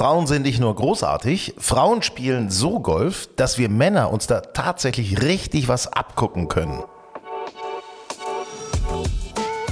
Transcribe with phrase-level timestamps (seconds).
[0.00, 5.20] Frauen sind nicht nur großartig, Frauen spielen so Golf, dass wir Männer uns da tatsächlich
[5.20, 6.82] richtig was abgucken können.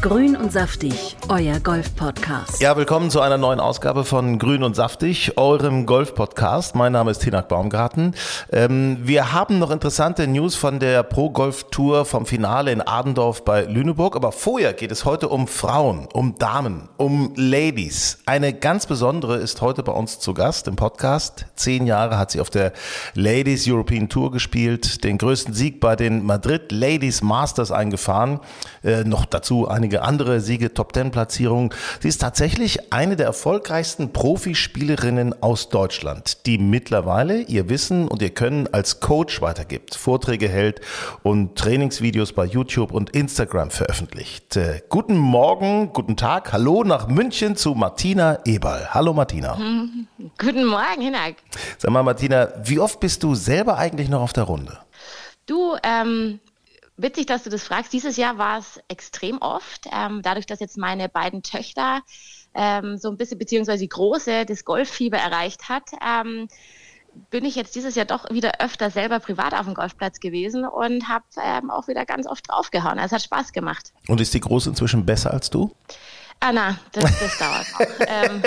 [0.01, 2.61] Grün und saftig, euer Golf-Podcast.
[2.61, 6.77] Ja, willkommen zu einer neuen Ausgabe von Grün und saftig, eurem Golf-Podcast.
[6.77, 8.15] Mein Name ist Hinak Baumgarten.
[8.53, 14.15] Ähm, wir haben noch interessante News von der Pro-Golf-Tour vom Finale in Adendorf bei Lüneburg.
[14.15, 18.19] Aber vorher geht es heute um Frauen, um Damen, um Ladies.
[18.25, 21.47] Eine ganz besondere ist heute bei uns zu Gast im Podcast.
[21.57, 22.73] Zehn Jahre hat sie auf der
[23.15, 28.39] Ladies European Tour gespielt, den größten Sieg bei den Madrid Ladies Masters eingefahren.
[28.85, 31.71] Äh, noch dazu einige einige andere Siege, Top-10-Platzierungen.
[32.01, 38.29] Sie ist tatsächlich eine der erfolgreichsten Profispielerinnen aus Deutschland, die mittlerweile ihr Wissen und ihr
[38.29, 40.83] Können als Coach weitergibt, Vorträge hält
[41.23, 44.57] und Trainingsvideos bei YouTube und Instagram veröffentlicht.
[44.57, 48.89] Äh, guten Morgen, guten Tag, hallo nach München zu Martina Eberl.
[48.91, 49.57] Hallo Martina.
[49.57, 50.07] Hm,
[50.39, 51.37] guten Morgen, Hinak.
[51.79, 54.77] Sag mal Martina, wie oft bist du selber eigentlich noch auf der Runde?
[55.47, 56.41] Du, ähm,
[56.99, 57.93] witzig, dass du das fragst.
[57.93, 59.87] Dieses Jahr war es extrem oft.
[59.93, 62.03] Ähm, dadurch, dass jetzt meine beiden Töchter
[62.55, 66.49] ähm, so ein bisschen, beziehungsweise die Große, das Golffieber erreicht hat, ähm,
[67.31, 71.09] bin ich jetzt dieses Jahr doch wieder öfter selber privat auf dem Golfplatz gewesen und
[71.09, 72.99] habe ähm, auch wieder ganz oft draufgehauen.
[72.99, 73.93] Also es hat Spaß gemacht.
[74.07, 75.75] Und ist die Große inzwischen besser als du?
[76.41, 78.07] Ah, das, das dauert noch.
[78.07, 78.43] ähm,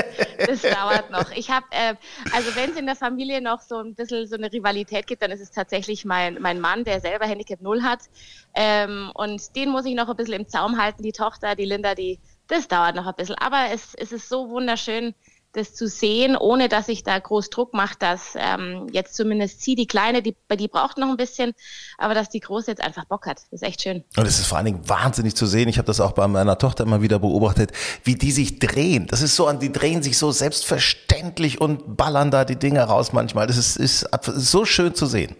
[0.47, 1.31] das dauert noch.
[1.31, 1.95] Ich habe, äh,
[2.31, 5.31] also wenn es in der Familie noch so ein bisschen so eine Rivalität gibt, dann
[5.31, 7.99] ist es tatsächlich mein, mein Mann, der selber Handicap Null hat.
[8.53, 11.03] Ähm, und den muss ich noch ein bisschen im Zaum halten.
[11.03, 13.35] Die Tochter, die Linda, die, das dauert noch ein bisschen.
[13.35, 15.13] Aber es, es ist so wunderschön,
[15.53, 19.75] das zu sehen, ohne dass ich da groß Druck mache, dass ähm, jetzt zumindest sie,
[19.75, 21.53] die Kleine, die, die braucht noch ein bisschen,
[21.97, 23.37] aber dass die Große jetzt einfach Bock hat.
[23.51, 24.03] Das ist echt schön.
[24.17, 25.67] Und es ist vor allen Dingen wahnsinnig zu sehen.
[25.67, 27.71] Ich habe das auch bei meiner Tochter immer wieder beobachtet,
[28.03, 29.07] wie die sich drehen.
[29.07, 33.47] Das ist so, die drehen sich so selbstverständlich und ballern da die Dinge raus manchmal.
[33.47, 35.35] Das ist, ist, ist so schön zu sehen.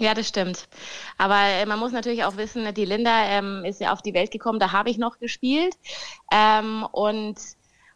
[0.00, 0.68] Ja, das stimmt.
[1.16, 4.30] Aber äh, man muss natürlich auch wissen, die Linda ähm, ist ja auf die Welt
[4.30, 5.74] gekommen, da habe ich noch gespielt.
[6.32, 7.36] Ähm, und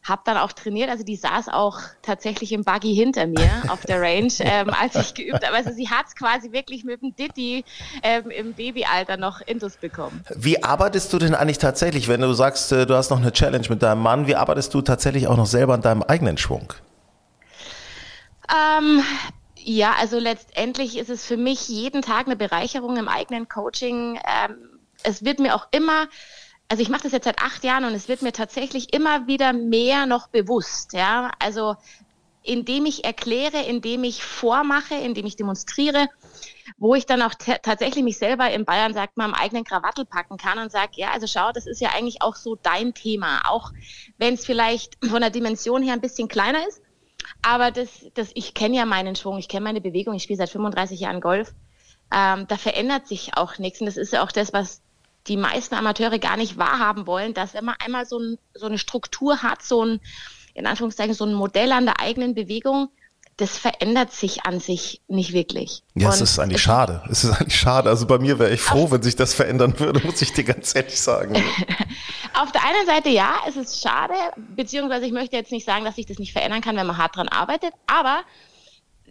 [0.02, 0.90] habe dann auch trainiert.
[0.90, 5.14] Also die saß auch tatsächlich im Buggy hinter mir auf der Range, ähm, als ich
[5.14, 5.56] geübt habe.
[5.56, 7.64] Also sie hat es quasi wirklich mit dem Ditti
[8.02, 10.24] ähm, im Babyalter noch Intus bekommen.
[10.34, 13.66] Wie arbeitest du denn eigentlich tatsächlich, wenn du sagst, äh, du hast noch eine Challenge
[13.68, 16.72] mit deinem Mann, wie arbeitest du tatsächlich auch noch selber an deinem eigenen Schwung?
[18.50, 19.02] Ähm,
[19.56, 24.16] ja, also letztendlich ist es für mich jeden Tag eine Bereicherung im eigenen Coaching.
[24.16, 24.56] Ähm,
[25.04, 26.08] es wird mir auch immer
[26.72, 29.52] also ich mache das jetzt seit acht Jahren und es wird mir tatsächlich immer wieder
[29.52, 30.94] mehr noch bewusst.
[30.94, 31.76] Ja, also
[32.42, 36.08] indem ich erkläre, indem ich vormache, indem ich demonstriere,
[36.78, 40.38] wo ich dann auch tatsächlich mich selber in Bayern sagt man am eigenen Krawattel packen
[40.38, 43.70] kann und sage, ja, also schau, das ist ja eigentlich auch so dein Thema, auch
[44.16, 46.80] wenn es vielleicht von der Dimension her ein bisschen kleiner ist,
[47.42, 50.48] aber das, das ich kenne ja meinen Schwung, ich kenne meine Bewegung, ich spiele seit
[50.48, 51.52] 35 Jahren Golf,
[52.10, 54.80] ähm, da verändert sich auch nichts und das ist ja auch das, was
[55.28, 58.78] die meisten Amateure gar nicht wahrhaben wollen, dass wenn man einmal so, ein, so eine
[58.78, 60.00] Struktur hat, so ein,
[60.54, 62.88] in Anführungszeichen, so ein Modell an der eigenen Bewegung,
[63.36, 65.82] das verändert sich an sich nicht wirklich.
[65.94, 67.02] Ja, es ist eigentlich es schade.
[67.10, 67.88] Es ist eigentlich schade.
[67.88, 70.74] Also bei mir wäre ich froh, wenn sich das verändern würde, muss ich dir ganz
[70.74, 71.34] ehrlich sagen.
[72.34, 74.14] Auf der einen Seite ja, es ist schade,
[74.54, 77.16] beziehungsweise ich möchte jetzt nicht sagen, dass sich das nicht verändern kann, wenn man hart
[77.16, 78.22] dran arbeitet, aber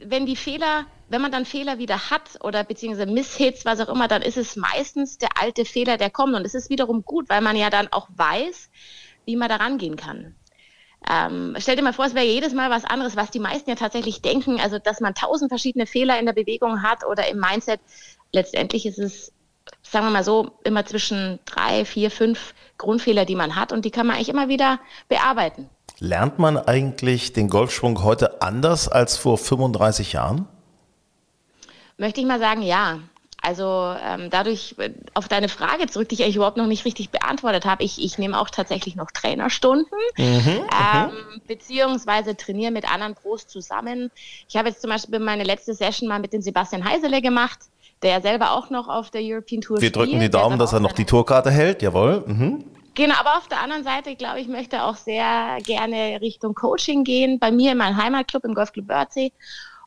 [0.03, 4.07] wenn die Fehler, wenn man dann Fehler wieder hat oder beziehungsweise Misshits, was auch immer,
[4.07, 6.35] dann ist es meistens der alte Fehler, der kommt.
[6.35, 8.69] Und es ist wiederum gut, weil man ja dann auch weiß,
[9.25, 10.35] wie man da rangehen kann.
[11.09, 13.75] Ähm, stell dir mal vor, es wäre jedes Mal was anderes, was die meisten ja
[13.75, 17.79] tatsächlich denken, also dass man tausend verschiedene Fehler in der Bewegung hat oder im Mindset.
[18.31, 19.34] Letztendlich ist es,
[19.81, 23.91] sagen wir mal so, immer zwischen drei, vier, fünf Grundfehler, die man hat und die
[23.91, 25.69] kann man eigentlich immer wieder bearbeiten.
[26.03, 30.47] Lernt man eigentlich den Golfschwung heute anders als vor 35 Jahren?
[32.00, 32.97] Möchte ich mal sagen, ja.
[33.39, 37.11] Also ähm, dadurch äh, auf deine Frage zurück, die ich eigentlich überhaupt noch nicht richtig
[37.11, 37.84] beantwortet habe.
[37.84, 43.45] Ich, ich nehme auch tatsächlich noch Trainerstunden, mhm, mhm, ähm, beziehungsweise trainiere mit anderen Pros
[43.45, 44.09] zusammen.
[44.49, 47.59] Ich habe jetzt zum Beispiel meine letzte Session mal mit dem Sebastian Heisele gemacht,
[48.02, 49.96] der selber auch noch auf der European Tour Wir spielt.
[49.96, 52.23] Wir drücken die Daumen, dass er noch die Tourkarte hält, jawohl.
[52.26, 52.66] Mhm.
[52.93, 57.40] Genau, aber auf der anderen Seite, glaube ich, möchte auch sehr gerne Richtung Coaching gehen,
[57.40, 59.32] bei mir in meinem Heimatclub im Golfclub Bördsee.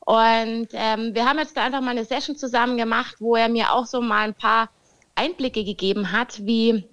[0.01, 3.73] Und ähm, wir haben jetzt da einfach mal eine Session zusammen gemacht, wo er mir
[3.73, 4.71] auch so mal ein paar
[5.15, 6.85] Einblicke gegeben hat, wie,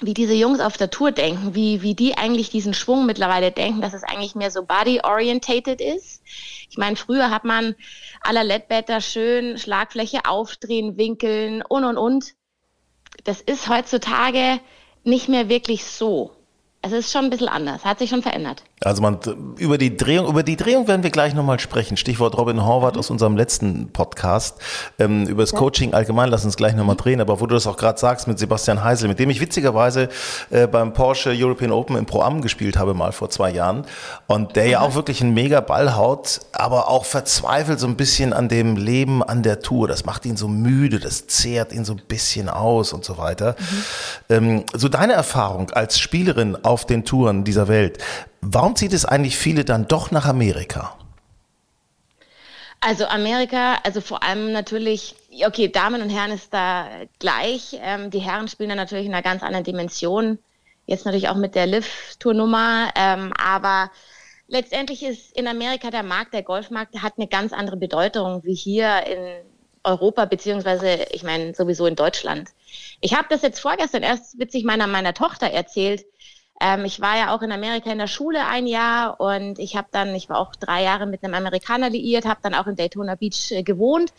[0.00, 3.80] wie diese Jungs auf der Tour denken, wie, wie die eigentlich diesen Schwung mittlerweile denken,
[3.80, 6.22] dass es eigentlich mehr so body-orientated ist.
[6.68, 7.74] Ich meine, früher hat man
[8.22, 12.34] aller Ledbetter schön Schlagfläche aufdrehen, winkeln und und und.
[13.24, 14.60] Das ist heutzutage
[15.06, 16.32] nicht mehr wirklich so.
[16.82, 18.62] Es ist schon ein bisschen anders, hat sich schon verändert.
[18.84, 19.18] Also man
[19.56, 21.96] über die Drehung, über die Drehung werden wir gleich nochmal sprechen.
[21.96, 22.98] Stichwort Robin Horvath mhm.
[22.98, 24.58] aus unserem letzten Podcast.
[24.98, 25.58] Ähm, über das ja.
[25.58, 27.00] Coaching allgemein, lass uns gleich nochmal mhm.
[27.00, 30.10] drehen, aber wo du das auch gerade sagst mit Sebastian Heisel, mit dem ich witzigerweise
[30.50, 33.86] äh, beim Porsche European Open im Pro Am gespielt habe, mal vor zwei Jahren.
[34.26, 34.70] Und der mhm.
[34.70, 38.76] ja auch wirklich einen mega Ball haut, aber auch verzweifelt so ein bisschen an dem
[38.76, 39.88] Leben an der Tour.
[39.88, 43.56] Das macht ihn so müde, das zehrt ihn so ein bisschen aus und so weiter.
[43.58, 43.84] Mhm.
[44.28, 48.00] Ähm, so deine Erfahrung als Spielerin auf den Touren dieser Welt.
[48.48, 50.96] Warum zieht es eigentlich viele dann doch nach Amerika?
[52.80, 56.86] Also Amerika, also vor allem natürlich, okay, Damen und Herren ist da
[57.18, 57.76] gleich.
[57.82, 60.38] Ähm, die Herren spielen da natürlich in einer ganz anderen Dimension.
[60.84, 62.92] Jetzt natürlich auch mit der Liv-Tournummer.
[62.94, 63.90] Ähm, aber
[64.46, 69.04] letztendlich ist in Amerika der Markt, der Golfmarkt, hat eine ganz andere Bedeutung wie hier
[69.06, 69.44] in
[69.82, 72.50] Europa, beziehungsweise, ich meine, sowieso in Deutschland.
[73.00, 76.04] Ich habe das jetzt vorgestern erst witzig meiner, meiner Tochter erzählt.
[76.60, 79.88] Ähm, ich war ja auch in Amerika in der Schule ein Jahr und ich habe
[79.90, 83.14] dann, ich war auch drei Jahre mit einem Amerikaner liiert, habe dann auch in Daytona
[83.14, 84.12] Beach äh, gewohnt.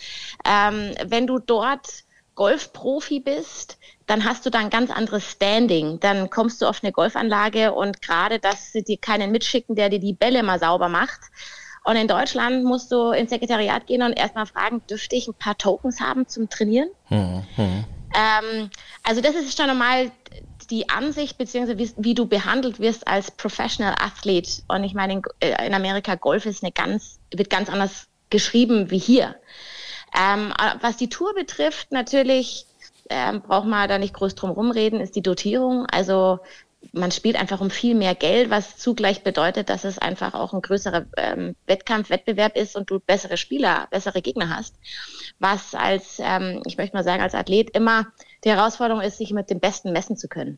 [0.45, 2.03] Ähm, wenn du dort
[2.35, 5.99] Golfprofi bist, dann hast du da ein ganz anderes Standing.
[5.99, 9.99] Dann kommst du auf eine Golfanlage und gerade, dass sie dir keinen mitschicken, der dir
[9.99, 11.19] die Bälle mal sauber macht.
[11.83, 15.57] Und in Deutschland musst du ins Sekretariat gehen und erstmal fragen, dürfte ich ein paar
[15.57, 16.89] Tokens haben zum Trainieren?
[17.05, 17.85] Hm, hm.
[18.13, 18.69] Ähm,
[19.03, 19.69] also das ist schon
[20.69, 24.63] die Ansicht beziehungsweise wie, wie, du behandelt wirst als Professional Athlete.
[24.67, 28.91] Und ich meine, in, äh, in Amerika Golf ist eine ganz, wird ganz anders geschrieben
[28.91, 29.35] wie hier.
[30.17, 32.65] Ähm, was die Tour betrifft, natürlich
[33.09, 35.85] ähm, braucht man da nicht groß drum rumreden, ist die Dotierung.
[35.85, 36.39] Also
[36.93, 40.61] man spielt einfach um viel mehr Geld, was zugleich bedeutet, dass es einfach auch ein
[40.61, 44.75] größerer ähm, Wettkampf, Wettbewerb ist und du bessere Spieler, bessere Gegner hast.
[45.39, 48.07] Was als, ähm, ich möchte mal sagen, als Athlet immer
[48.47, 50.57] die Herausforderung ist, sich mit dem Besten messen zu können.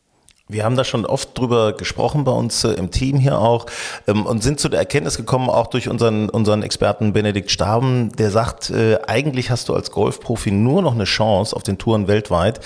[0.51, 3.67] Wir haben da schon oft drüber gesprochen bei uns äh, im Team hier auch
[4.07, 8.31] ähm, und sind zu der Erkenntnis gekommen, auch durch unseren, unseren Experten Benedikt Staben, der
[8.31, 12.61] sagt, äh, eigentlich hast du als Golfprofi nur noch eine Chance auf den Touren weltweit,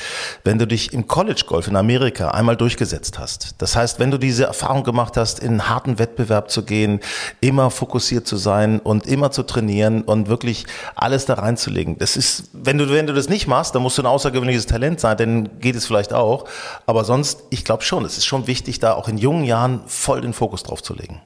[0.45, 3.55] wenn du dich im College Golf in Amerika einmal durchgesetzt hast.
[3.57, 7.01] Das heißt, wenn du diese Erfahrung gemacht hast, in einen harten Wettbewerb zu gehen,
[7.41, 11.97] immer fokussiert zu sein und immer zu trainieren und wirklich alles da reinzulegen.
[11.97, 15.01] Das ist, wenn du, wenn du das nicht machst, dann musst du ein außergewöhnliches Talent
[15.01, 16.45] sein, dann geht es vielleicht auch.
[16.85, 19.81] Aber sonst, ich glaube, glaube schon, es ist schon wichtig, da auch in jungen Jahren
[19.87, 21.23] voll den Fokus drauf zu legen.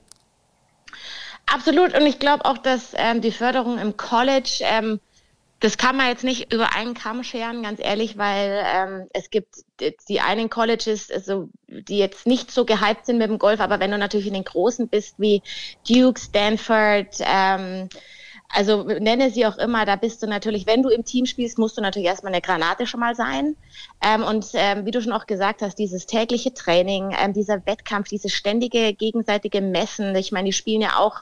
[1.45, 1.93] Absolut.
[1.93, 5.01] Und ich glaube auch, dass ähm, die Förderung im College, ähm,
[5.59, 9.55] das kann man jetzt nicht über einen Kamm scheren, ganz ehrlich, weil ähm, es gibt
[10.07, 13.91] die einen Colleges, also, die jetzt nicht so gehypt sind mit dem Golf, aber wenn
[13.91, 15.41] du natürlich in den großen bist, wie
[15.85, 17.89] Duke, Stanford, ähm,
[18.49, 21.77] also nenne sie auch immer, da bist du natürlich, wenn du im Team spielst, musst
[21.77, 23.55] du natürlich erstmal eine Granate schon mal sein.
[24.01, 28.07] Ähm, und ähm, wie du schon auch gesagt hast, dieses tägliche Training, ähm, dieser Wettkampf,
[28.07, 30.15] dieses ständige gegenseitige Messen.
[30.15, 31.19] Ich meine, die spielen ja auch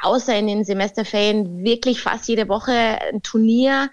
[0.00, 3.90] außer in den Semesterferien wirklich fast jede Woche ein Turnier,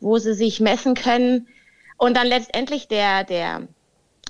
[0.00, 1.48] wo sie sich messen können.
[1.96, 3.68] Und dann letztendlich der, der,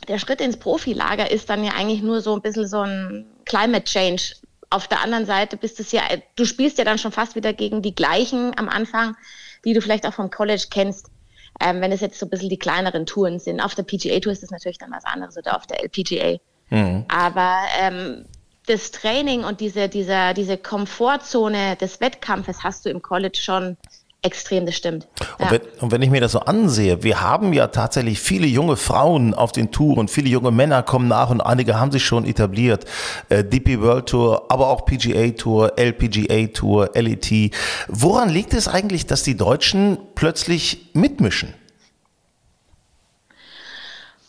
[0.08, 3.84] der Schritt ins Profilager ist dann ja eigentlich nur so ein bisschen so ein Climate
[3.84, 4.34] Change
[4.70, 6.02] auf der anderen Seite bist es ja,
[6.36, 9.16] du spielst ja dann schon fast wieder gegen die gleichen am Anfang,
[9.64, 11.10] die du vielleicht auch vom College kennst.
[11.60, 13.60] Ähm, wenn es jetzt so ein bisschen die kleineren Touren sind.
[13.60, 16.38] Auf der PGA-Tour ist es natürlich dann was anderes oder auf der LPGA.
[16.70, 17.04] Mhm.
[17.08, 18.24] Aber ähm,
[18.66, 23.76] das Training und diese, dieser, diese Komfortzone des Wettkampfes hast du im College schon
[24.22, 25.08] extrem, das stimmt.
[25.38, 25.50] Und, ja.
[25.52, 29.34] wenn, und, wenn, ich mir das so ansehe, wir haben ja tatsächlich viele junge Frauen
[29.34, 32.84] auf den Touren, viele junge Männer kommen nach und einige haben sich schon etabliert.
[33.28, 37.54] Äh, DP World Tour, aber auch PGA Tour, LPGA Tour, LET.
[37.88, 41.54] Woran liegt es eigentlich, dass die Deutschen plötzlich mitmischen?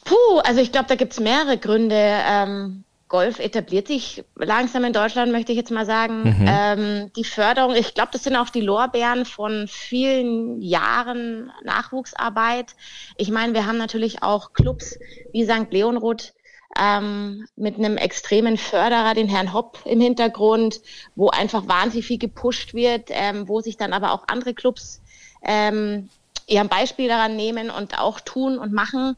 [0.05, 1.95] Puh, also ich glaube, da gibt es mehrere Gründe.
[1.97, 6.23] Ähm, Golf etabliert sich langsam in Deutschland, möchte ich jetzt mal sagen.
[6.23, 6.45] Mhm.
[6.47, 12.73] Ähm, die Förderung, ich glaube, das sind auch die Lorbeeren von vielen Jahren Nachwuchsarbeit.
[13.17, 14.97] Ich meine, wir haben natürlich auch Clubs
[15.33, 15.67] wie St.
[15.71, 16.33] Leonroth,
[16.79, 20.79] ähm, mit einem extremen Förderer, den Herrn Hopp im Hintergrund,
[21.15, 25.01] wo einfach wahnsinnig viel gepusht wird, ähm, wo sich dann aber auch andere Clubs
[25.43, 26.09] ähm,
[26.47, 29.17] ihr Beispiel daran nehmen und auch tun und machen.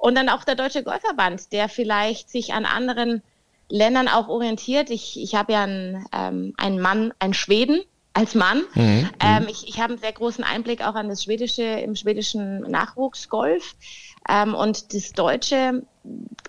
[0.00, 3.22] Und dann auch der Deutsche Golfverband, der vielleicht sich an anderen
[3.68, 4.88] Ländern auch orientiert.
[4.88, 7.82] Ich, ich habe ja einen, ähm, einen Mann, einen Schweden
[8.14, 8.62] als Mann.
[8.74, 9.10] Mhm, mhm.
[9.20, 13.76] ähm, ich ich habe einen sehr großen Einblick auch an das schwedische, im schwedischen Nachwuchsgolf.
[14.26, 15.82] Ähm, und das Deutsche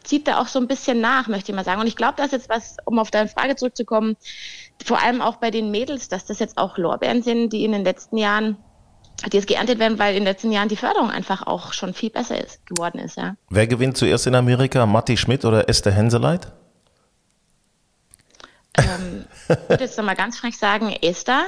[0.04, 1.82] zieht da auch so ein bisschen nach, möchte ich mal sagen.
[1.82, 4.16] Und ich glaube, dass jetzt was, um auf deine Frage zurückzukommen,
[4.82, 7.84] vor allem auch bei den Mädels, dass das jetzt auch Lorbeeren sind, die in den
[7.84, 8.56] letzten Jahren
[9.32, 12.10] die jetzt geerntet werden, weil in den letzten Jahren die Förderung einfach auch schon viel
[12.10, 13.18] besser ist, geworden ist.
[13.18, 13.36] Ja.
[13.50, 16.52] Wer gewinnt zuerst in Amerika, Matti Schmidt oder Esther Henseleit?
[18.78, 21.46] ähm, ich würde jetzt nochmal ganz frech sagen, Esther.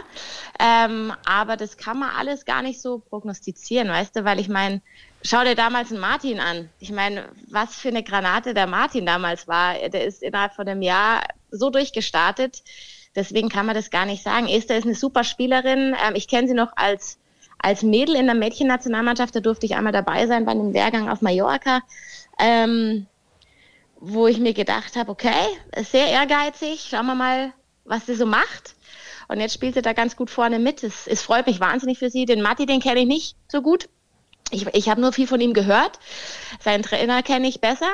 [0.60, 4.82] Ähm, aber das kann man alles gar nicht so prognostizieren, weißt du, weil ich meine,
[5.24, 6.70] schau dir damals einen Martin an.
[6.80, 9.74] Ich meine, was für eine Granate der Martin damals war.
[9.90, 12.64] Der ist innerhalb von einem Jahr so durchgestartet.
[13.16, 14.48] Deswegen kann man das gar nicht sagen.
[14.48, 15.96] Esther ist eine super Spielerin.
[16.06, 17.20] Ähm, ich kenne sie noch als,
[17.64, 19.36] als Mädel in der Mädchennationalmannschaft.
[19.36, 21.82] Da durfte ich einmal dabei sein bei einem Lehrgang auf Mallorca.
[22.40, 23.08] Ähm,
[24.06, 25.32] wo ich mir gedacht habe, okay,
[25.90, 27.54] sehr ehrgeizig, schauen wir mal,
[27.86, 28.76] was sie so macht.
[29.30, 30.84] Und jetzt spielt sie da ganz gut vorne mit.
[30.84, 32.26] Es, es freut mich wahnsinnig für sie.
[32.26, 33.88] Den Matti, den kenne ich nicht so gut.
[34.52, 36.00] Ich, ich habe nur viel von ihm gehört.
[36.60, 37.90] Seinen Trainer kenne ich besser.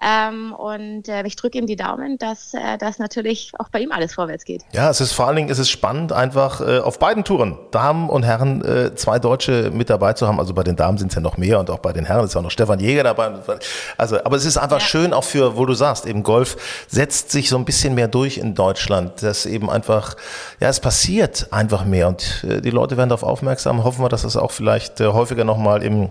[0.00, 3.90] Ähm, und äh, ich drücke ihm die Daumen, dass äh, das natürlich auch bei ihm
[3.90, 4.64] alles vorwärts geht.
[4.72, 8.08] Ja, es ist vor allen Dingen es ist spannend, einfach äh, auf beiden Touren, Damen
[8.08, 10.38] und Herren, äh, zwei Deutsche mit dabei zu haben.
[10.38, 12.34] Also bei den Damen sind es ja noch mehr und auch bei den Herren ist
[12.34, 13.32] ja auch noch Stefan Jäger dabei.
[13.96, 14.86] Also, aber es ist einfach ja.
[14.86, 18.38] schön, auch für, wo du sagst, eben Golf setzt sich so ein bisschen mehr durch
[18.38, 20.14] in Deutschland, dass eben einfach,
[20.60, 23.82] ja, es passiert einfach mehr und äh, die Leute werden darauf aufmerksam.
[23.82, 26.10] Hoffen wir, dass es auch vielleicht äh, häufiger nochmal im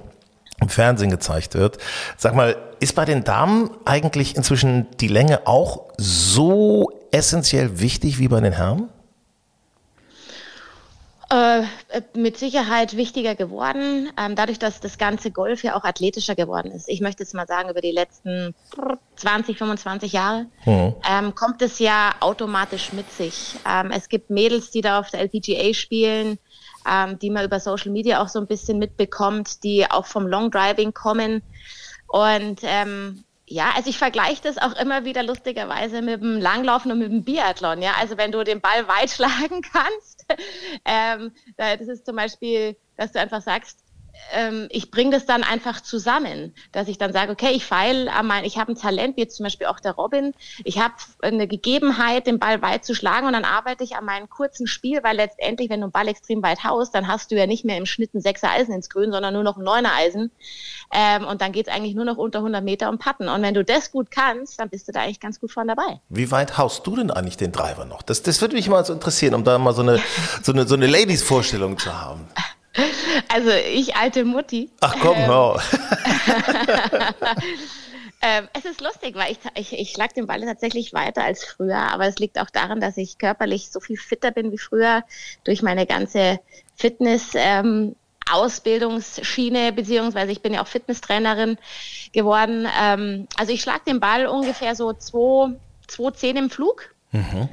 [0.60, 1.78] im Fernsehen gezeigt wird.
[2.18, 8.28] Sag mal, ist bei den Damen eigentlich inzwischen die Länge auch so essentiell wichtig wie
[8.28, 8.90] bei den Herren?
[11.30, 11.64] Äh,
[12.16, 16.88] mit Sicherheit wichtiger geworden, ähm, dadurch, dass das ganze Golf ja auch athletischer geworden ist.
[16.88, 18.56] Ich möchte jetzt mal sagen, über die letzten
[19.18, 20.96] 20, 25 Jahre mhm.
[21.10, 23.56] ähm, kommt es ja automatisch mit sich.
[23.70, 26.40] Ähm, es gibt Mädels, die da auf der LPGA spielen,
[26.90, 30.52] ähm, die man über Social Media auch so ein bisschen mitbekommt, die auch vom Long
[30.52, 31.42] Driving kommen.
[32.08, 37.00] Und ähm, ja, also ich vergleiche das auch immer wieder lustigerweise mit dem Langlaufen und
[37.00, 37.82] mit dem Biathlon.
[37.82, 40.26] Ja, also wenn du den Ball weit schlagen kannst,
[40.86, 43.80] ähm, das ist zum Beispiel, dass du einfach sagst,
[44.34, 48.28] ähm, ich bringe das dann einfach zusammen, dass ich dann sage, okay, ich feile an
[48.28, 50.34] mein, ich habe ein Talent, wie jetzt zum Beispiel auch der Robin,
[50.64, 54.30] ich habe eine Gegebenheit, den Ball weit zu schlagen und dann arbeite ich an meinem
[54.30, 57.48] kurzen Spiel, weil letztendlich, wenn du einen Ball extrem weit haust, dann hast du ja
[57.48, 60.32] nicht mehr im Schnitt ein sechser Eisen ins Grün, sondern nur noch ein neuner Eisen
[60.94, 63.54] ähm, und dann geht es eigentlich nur noch unter 100 Meter um Patten und wenn
[63.54, 66.02] du das gut kannst, dann bist du da eigentlich ganz gut vorne dabei.
[66.10, 68.02] Wie weit haust du denn eigentlich den Driver noch?
[68.02, 70.00] Das, das würde mich mal so interessieren, um da mal so eine,
[70.42, 72.28] so eine, so eine Ladies-Vorstellung zu haben.
[73.30, 74.70] Also ich alte Mutti.
[74.82, 75.62] Ach komm, ähm, hör.
[78.22, 81.78] ähm, es ist lustig, weil ich, ich, ich schlag den Ball tatsächlich weiter als früher,
[81.78, 85.04] aber es liegt auch daran, dass ich körperlich so viel fitter bin wie früher
[85.44, 86.40] durch meine ganze
[86.76, 87.32] Fitness.
[87.34, 87.96] Ähm,
[88.30, 91.58] Ausbildungsschiene, beziehungsweise ich bin ja auch Fitnesstrainerin
[92.12, 92.68] geworden.
[92.82, 96.94] Ähm, also ich schlag den Ball ungefähr so 2,10 im Flug.
[97.12, 97.50] Mhm.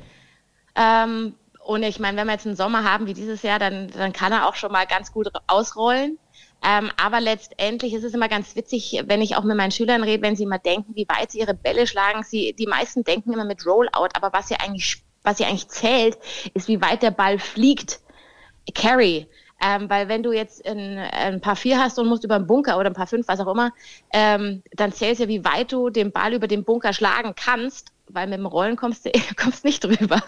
[0.75, 4.13] Ähm, und ich meine, wenn wir jetzt einen Sommer haben wie dieses Jahr, dann, dann
[4.13, 6.19] kann er auch schon mal ganz gut ausrollen.
[6.63, 10.23] Ähm, aber letztendlich ist es immer ganz witzig, wenn ich auch mit meinen Schülern rede,
[10.23, 12.23] wenn sie mal denken, wie weit sie ihre Bälle schlagen.
[12.23, 16.19] Sie, die meisten denken immer mit Rollout, aber was ja eigentlich, was ja eigentlich zählt,
[16.53, 18.01] ist, wie weit der Ball fliegt.
[18.75, 19.27] Carry.
[19.63, 22.79] Ähm, weil wenn du jetzt ein, ein paar vier hast und musst über einen Bunker
[22.79, 23.73] oder ein paar fünf, was auch immer,
[24.13, 28.27] ähm, dann zählst ja, wie weit du den Ball über den Bunker schlagen kannst weil
[28.27, 30.21] mit dem Rollen kommst du kommst nicht drüber.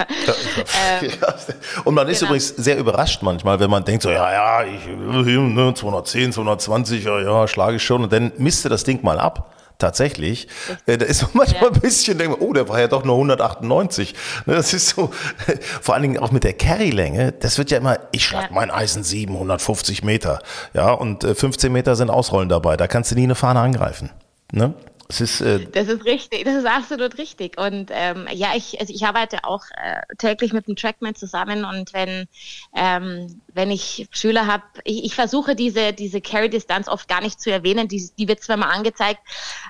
[1.00, 1.10] ähm,
[1.84, 2.30] und man ist genau.
[2.30, 7.20] übrigens sehr überrascht manchmal, wenn man denkt so, ja, ja, ich, ne, 210, 220, ja,
[7.20, 8.04] ja, schlage ich schon.
[8.04, 9.52] Und dann misst du das Ding mal ab.
[9.78, 10.48] Tatsächlich.
[10.86, 11.70] Äh, da ist man manchmal ja.
[11.72, 14.14] ein bisschen, denkt man, oh, der war ja doch nur 198.
[14.46, 15.10] Ne, das ist so,
[15.82, 18.54] vor allen Dingen auch mit der Carry-Länge, das wird ja immer, ich schlag ja.
[18.54, 20.38] mein Eisen 750 Meter.
[20.72, 22.78] Ja, und 15 äh, Meter sind Ausrollen dabei.
[22.78, 24.10] Da kannst du nie eine Fahne angreifen.
[24.50, 24.72] Ne?
[25.08, 27.58] Das ist, äh das ist richtig, das ist absolut richtig.
[27.58, 31.92] Und ähm, ja, ich, also ich arbeite auch äh, täglich mit dem Trackman zusammen und
[31.92, 32.26] wenn,
[32.74, 37.50] ähm, wenn ich Schüler habe, ich, ich versuche diese, diese Carry-Distanz oft gar nicht zu
[37.50, 39.20] erwähnen, die, die wird zwar mal angezeigt,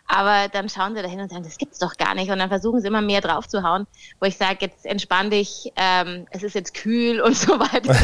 [0.09, 2.31] aber dann schauen sie dahin und sagen, das gibt's doch gar nicht.
[2.31, 3.87] Und dann versuchen sie immer mehr drauf zu hauen,
[4.21, 7.95] wo ich sage, jetzt entspann dich, ähm, es ist jetzt kühl und so weiter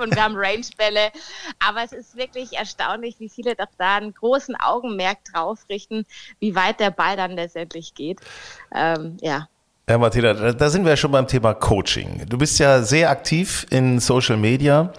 [0.00, 1.12] und wir haben Range-Bälle.
[1.60, 6.06] Aber es ist wirklich erstaunlich, wie viele doch da einen großen Augenmerk drauf richten,
[6.40, 8.20] wie weit der Ball dann letztendlich geht.
[8.74, 9.48] Ähm, ja.
[9.90, 12.22] Ja, Martina, da sind wir ja schon beim Thema Coaching.
[12.28, 14.92] Du bist ja sehr aktiv in Social Media.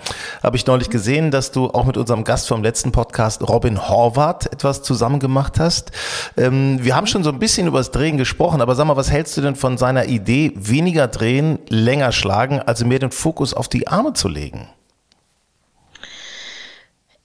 [0.44, 4.48] Habe ich neulich gesehen, dass du auch mit unserem Gast vom letzten Podcast, Robin Horvath,
[4.48, 5.94] etwas zusammen gemacht hast.
[6.36, 9.10] Ähm, wir haben schon so ein bisschen über das Drehen gesprochen, aber sag mal, was
[9.10, 13.70] hältst du denn von seiner Idee, weniger drehen, länger schlagen, also mehr den Fokus auf
[13.70, 14.68] die Arme zu legen?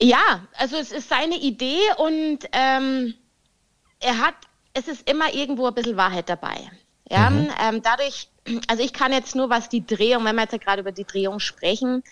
[0.01, 3.15] Ja, also es ist seine Idee und ähm
[3.99, 4.35] er hat,
[4.73, 6.71] es ist immer irgendwo ein bisschen Wahrheit dabei.
[7.09, 7.49] Ja, mhm.
[7.63, 8.29] ähm, dadurch,
[8.69, 11.05] also ich kann jetzt nur, was die Drehung, wenn wir jetzt ja gerade über die
[11.05, 12.03] Drehung sprechen,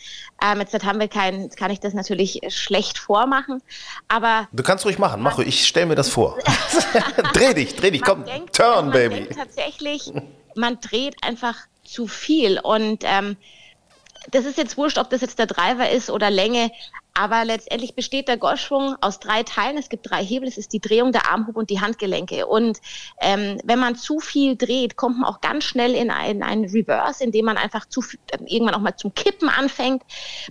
[0.42, 3.62] ähm, jetzt haben wir kein, kann ich das natürlich schlecht vormachen,
[4.08, 4.48] aber.
[4.52, 6.38] Du kannst ruhig machen, mach ruhig, ich stelle mir das vor.
[7.32, 9.14] dreh dich, dreh dich, komm, denkt, turn, man baby.
[9.16, 10.12] Denkt tatsächlich,
[10.54, 13.36] man dreht einfach zu viel und ähm,
[14.30, 16.70] das ist jetzt wurscht, ob das jetzt der Driver ist oder Länge,
[17.14, 19.78] aber letztendlich besteht der Golfschwung aus drei Teilen.
[19.78, 20.48] Es gibt drei Hebel.
[20.48, 22.46] Es ist die Drehung, der Armhub und die Handgelenke.
[22.46, 22.80] Und
[23.20, 27.22] ähm, wenn man zu viel dreht, kommt man auch ganz schnell in einen, einen Reverse,
[27.22, 30.02] in dem man einfach zu äh, irgendwann auch mal zum Kippen anfängt.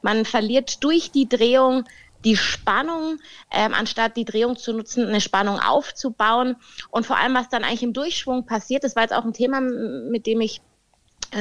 [0.01, 1.83] Man verliert durch die Drehung
[2.23, 3.19] die Spannung,
[3.51, 6.55] ähm, anstatt die Drehung zu nutzen, eine Spannung aufzubauen.
[6.89, 9.59] Und vor allem, was dann eigentlich im Durchschwung passiert, das war jetzt auch ein Thema,
[9.59, 10.61] mit dem ich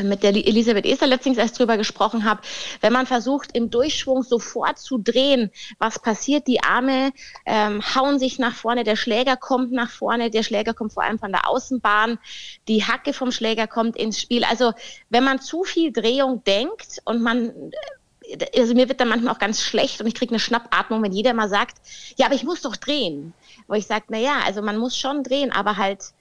[0.03, 2.41] mit der Elisabeth Eser letztens erst drüber gesprochen habe,
[2.81, 6.47] wenn man versucht, im Durchschwung sofort zu drehen, was passiert?
[6.47, 7.13] Die Arme
[7.47, 11.19] ähm, hauen sich nach vorne, der Schläger kommt nach vorne, der Schläger kommt vor allem
[11.19, 12.19] von der Außenbahn,
[12.69, 14.45] die Hacke vom Schläger kommt ins Spiel.
[14.45, 14.73] Also
[15.11, 19.39] wenn man zu viel Drehung denkt und man äh, also mir wird dann manchmal auch
[19.39, 21.79] ganz schlecht und ich kriege eine Schnappatmung, wenn jeder mal sagt,
[22.17, 23.35] ja, aber ich muss doch drehen.
[23.67, 26.13] Wo ich sage, na ja, also man muss schon drehen, aber halt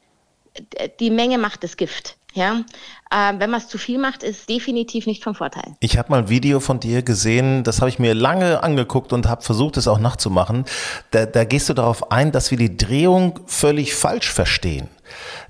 [0.76, 2.18] äh, die Menge macht das Gift.
[2.34, 2.62] Ja,
[3.10, 5.76] äh, wenn man es zu viel macht, ist definitiv nicht vom Vorteil.
[5.82, 9.28] Ich habe mal ein Video von dir gesehen, das habe ich mir lange angeguckt und
[9.28, 10.64] habe versucht, es auch nachzumachen.
[11.12, 14.88] Da, da gehst du darauf ein, dass wir die Drehung völlig falsch verstehen.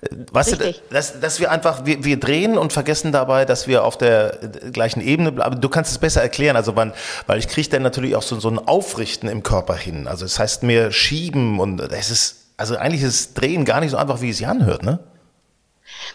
[0.02, 0.82] Äh, weißt Richtig.
[0.90, 4.40] du, dass, dass wir einfach, wir, wir drehen und vergessen dabei, dass wir auf der
[4.74, 5.62] gleichen Ebene bleiben.
[5.62, 6.94] Du kannst es besser erklären, also wann,
[7.28, 10.08] weil ich kriege dann natürlich auch so, so ein Aufrichten im Körper hin.
[10.08, 13.98] Also das heißt mehr schieben und es ist, also eigentlich ist Drehen gar nicht so
[13.98, 15.00] einfach, wie es sich anhört, ne?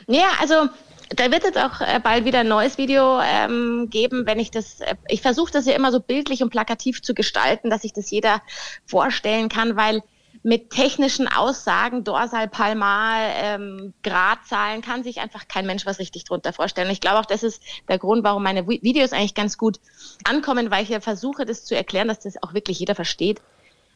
[0.06, 0.68] Ja, also
[1.10, 4.80] da wird jetzt auch äh, bald wieder ein neues Video ähm, geben, wenn ich das,
[4.80, 8.10] äh, ich versuche das ja immer so bildlich und plakativ zu gestalten, dass sich das
[8.10, 8.42] jeder
[8.86, 10.02] vorstellen kann, weil
[10.42, 16.52] mit technischen Aussagen, Dorsal, Palmar, ähm, Gradzahlen kann sich einfach kein Mensch was richtig drunter
[16.52, 16.90] vorstellen.
[16.90, 19.80] Ich glaube auch, das ist der Grund, warum meine Videos eigentlich ganz gut
[20.22, 23.40] ankommen, weil ich ja versuche, das zu erklären, dass das auch wirklich jeder versteht.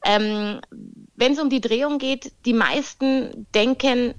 [0.05, 0.61] Ähm,
[1.15, 4.15] Wenn es um die Drehung geht, die meisten denken,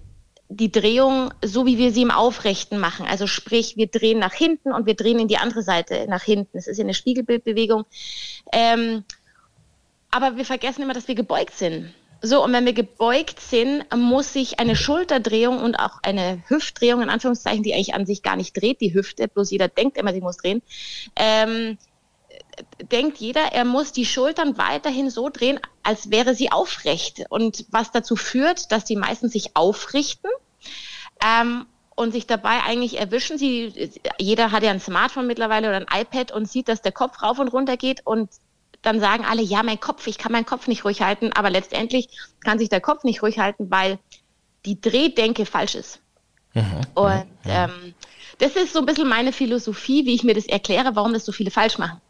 [0.54, 3.06] die Drehung, so wie wir sie im Aufrechten machen.
[3.08, 6.58] Also sprich, wir drehen nach hinten und wir drehen in die andere Seite nach hinten.
[6.58, 7.86] Es ist eine Spiegelbildbewegung.
[8.52, 9.06] Ähm,
[10.12, 11.94] aber wir vergessen immer, dass wir gebeugt sind.
[12.22, 17.10] So, und wenn wir gebeugt sind, muss sich eine Schulterdrehung und auch eine Hüftdrehung, in
[17.10, 20.22] Anführungszeichen, die eigentlich an sich gar nicht dreht, die Hüfte, bloß jeder denkt immer, sie
[20.22, 20.62] muss drehen,
[21.16, 21.78] ähm,
[22.92, 27.24] denkt jeder, er muss die Schultern weiterhin so drehen, als wäre sie aufrecht.
[27.30, 30.30] Und was dazu führt, dass die meisten sich aufrichten
[31.26, 33.38] ähm, und sich dabei eigentlich erwischen.
[33.38, 37.22] Sie, jeder hat ja ein Smartphone mittlerweile oder ein iPad und sieht, dass der Kopf
[37.22, 38.30] rauf und runter geht und
[38.82, 42.10] dann sagen alle, ja, mein Kopf, ich kann meinen Kopf nicht ruhig halten, aber letztendlich
[42.44, 44.00] kann sich der Kopf nicht ruhig halten, weil
[44.66, 46.02] die Drehdenke falsch ist.
[46.54, 46.82] Mhm.
[46.96, 47.52] Und mhm.
[47.52, 47.94] ähm,
[48.40, 51.32] das ist so ein bisschen meine Philosophie, wie ich mir das erkläre, warum das so
[51.32, 52.02] viele falsch machen.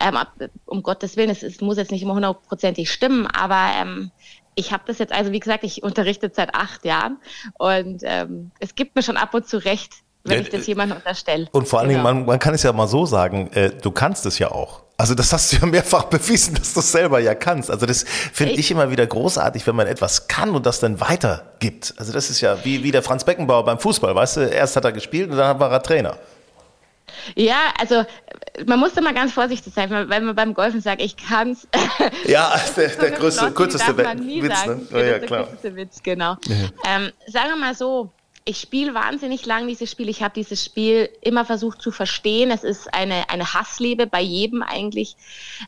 [0.00, 0.18] Ähm,
[0.66, 4.10] um Gottes Willen, es, es muss jetzt nicht immer hundertprozentig stimmen, aber ähm,
[4.56, 7.18] ich habe das jetzt, also wie gesagt, ich unterrichte seit acht Jahren
[7.58, 9.92] und ähm, es gibt mir schon ab und zu recht,
[10.24, 11.46] wenn ich das jemandem unterstelle.
[11.52, 12.02] Und vor allen genau.
[12.02, 14.82] Dingen, man, man kann es ja mal so sagen, äh, du kannst es ja auch.
[14.96, 17.70] Also das hast du ja mehrfach bewiesen, dass du es selber ja kannst.
[17.70, 21.94] Also das finde ich immer wieder großartig, wenn man etwas kann und das dann weitergibt.
[21.98, 24.84] Also das ist ja wie, wie der Franz Beckenbauer beim Fußball, weißt du, erst hat
[24.84, 26.16] er gespielt und dann war er Trainer.
[27.34, 28.04] Ja, also
[28.66, 31.66] man muss da mal ganz vorsichtig sein, weil man beim Golfen sagt, ich kann's.
[32.26, 34.80] Ja, der, der größte, kürzeste Witz, ne?
[34.90, 35.48] Ja, ja, klar.
[35.62, 36.36] Der Witz, genau.
[36.46, 36.54] Ja.
[36.86, 38.10] Ähm, sagen wir mal so,
[38.44, 40.08] ich spiele wahnsinnig lang dieses Spiel.
[40.08, 42.50] Ich habe dieses Spiel immer versucht zu verstehen.
[42.50, 45.16] Es ist eine, eine Hassliebe bei jedem eigentlich.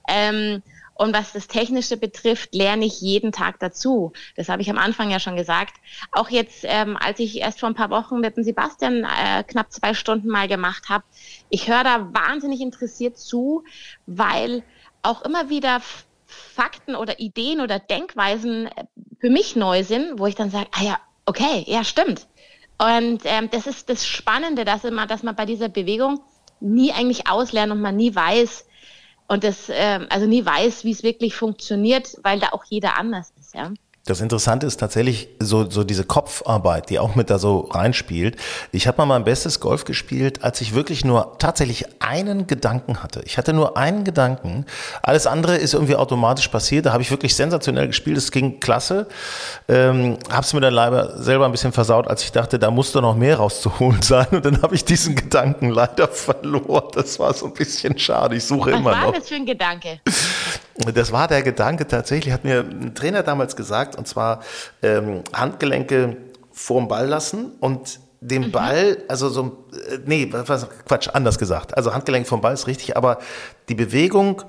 [0.08, 0.62] Ähm,
[0.98, 4.12] und was das Technische betrifft, lerne ich jeden Tag dazu.
[4.34, 5.76] Das habe ich am Anfang ja schon gesagt.
[6.10, 9.72] Auch jetzt, ähm, als ich erst vor ein paar Wochen mit dem Sebastian äh, knapp
[9.72, 11.04] zwei Stunden mal gemacht habe,
[11.50, 13.62] ich höre da wahnsinnig interessiert zu,
[14.06, 14.64] weil
[15.02, 15.80] auch immer wieder
[16.26, 18.84] Fakten oder Ideen oder Denkweisen äh,
[19.20, 22.26] für mich neu sind, wo ich dann sage, ah ja, okay, ja, stimmt.
[22.76, 26.20] Und ähm, das ist das Spannende, dass, immer, dass man bei dieser Bewegung
[26.58, 28.66] nie eigentlich auslernt und man nie weiß,
[29.28, 33.32] und das äh, also nie weiß, wie es wirklich funktioniert, weil da auch jeder anders
[33.38, 33.72] ist, ja.
[34.08, 38.36] Das Interessante ist tatsächlich so, so diese Kopfarbeit, die auch mit da so reinspielt.
[38.72, 43.20] Ich habe mal mein bestes Golf gespielt, als ich wirklich nur tatsächlich einen Gedanken hatte.
[43.26, 44.64] Ich hatte nur einen Gedanken.
[45.02, 46.86] Alles andere ist irgendwie automatisch passiert.
[46.86, 48.16] Da habe ich wirklich sensationell gespielt.
[48.16, 49.08] Es ging klasse.
[49.68, 52.92] Ähm, habe es mir dann leider selber ein bisschen versaut, als ich dachte, da muss
[52.92, 54.26] doch noch mehr rauszuholen sein.
[54.30, 56.88] Und dann habe ich diesen Gedanken leider verloren.
[56.94, 58.36] Das war so ein bisschen schade.
[58.36, 58.98] Ich suche Was immer noch.
[58.98, 60.00] Was war das für ein Gedanke?
[60.94, 64.40] Das war der Gedanke tatsächlich, hat mir ein Trainer damals gesagt, und zwar
[64.82, 66.16] ähm, Handgelenke
[66.52, 68.52] vorm Ball lassen und den mhm.
[68.52, 71.76] Ball, also so, äh, nee, was, Quatsch, anders gesagt.
[71.76, 73.18] Also Handgelenk vom Ball ist richtig, aber
[73.68, 74.42] die Bewegung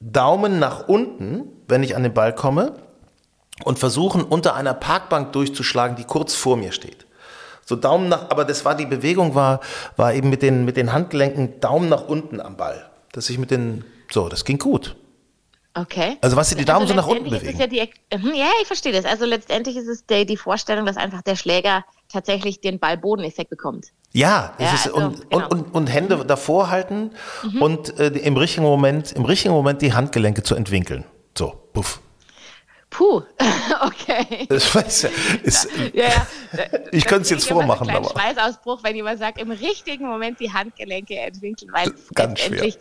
[0.00, 2.74] Daumen nach unten, wenn ich an den Ball komme
[3.64, 7.06] und versuchen unter einer Parkbank durchzuschlagen, die kurz vor mir steht.
[7.64, 9.60] So Daumen nach, aber das war die Bewegung war,
[9.96, 12.90] war eben mit den, mit den Handgelenken Daumen nach unten am Ball.
[13.12, 14.96] Dass ich mit den, so, das ging gut.
[15.76, 16.18] Okay.
[16.20, 17.58] Also was sie die Daumen also so nach unten bewegen.
[17.58, 17.80] Ja, die,
[18.16, 19.04] mhm, ja, ich verstehe das.
[19.04, 23.86] Also letztendlich ist es die, die Vorstellung, dass einfach der Schläger tatsächlich den Ball-Bodeneffekt bekommt.
[24.12, 25.48] Ja, ja also, und, genau.
[25.48, 27.10] und, und, Hände davor halten
[27.42, 27.62] mhm.
[27.62, 31.04] und äh, im richtigen Moment, im richtigen Moment die Handgelenke zu entwinkeln.
[31.36, 32.00] So, puff.
[32.90, 33.22] Puh,
[33.80, 34.46] okay.
[34.48, 35.08] Das weiß ja,
[35.42, 36.26] ist, ja, ja.
[36.92, 38.10] Ich könnte es jetzt vormachen, aber.
[38.10, 42.72] Schweißausbruch, wenn jemand sagt, im richtigen Moment die Handgelenke entwinkeln, weil Ganz schwer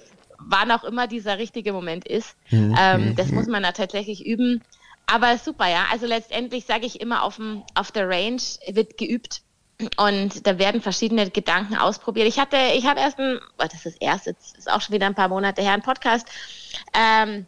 [0.48, 2.36] wann auch immer dieser richtige Moment ist.
[2.50, 2.76] Mhm.
[2.80, 3.36] Ähm, das mhm.
[3.36, 4.62] muss man da tatsächlich üben.
[5.06, 5.86] Aber super, ja.
[5.92, 9.42] Also letztendlich sage ich immer, auf, dem, auf der Range wird geübt
[9.98, 12.28] und da werden verschiedene Gedanken ausprobiert.
[12.28, 15.08] Ich hatte, ich habe erst ein, oh, das ist erst, jetzt ist auch schon wieder
[15.08, 16.28] ein paar Monate her, ein Podcast
[16.94, 17.46] ähm,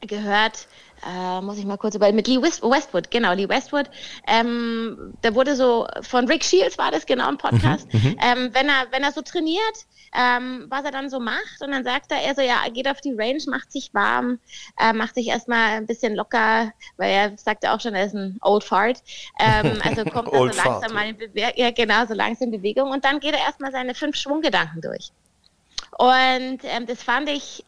[0.00, 0.68] gehört,
[1.06, 3.90] äh, muss ich mal kurz über mit Lee Westwood, genau, Lee Westwood.
[4.26, 7.92] Ähm, da wurde so von Rick Shields war das genau im Podcast.
[7.92, 11.62] Mhm, mhm, ähm, wenn er wenn er so trainiert, ähm, was er dann so macht
[11.62, 14.38] und dann sagt er, er so ja, geht auf die Range, macht sich warm,
[14.78, 18.14] äh, macht sich erstmal ein bisschen locker, weil er sagt ja auch schon, er ist
[18.14, 19.02] ein Old Fart.
[19.38, 20.92] Ähm, also kommt er so langsam fart.
[20.92, 23.94] mal in Bewegung, ja genau, so langsam in Bewegung und dann geht er erstmal seine
[23.94, 25.12] fünf Schwunggedanken durch.
[25.98, 27.64] Und ähm, das fand ich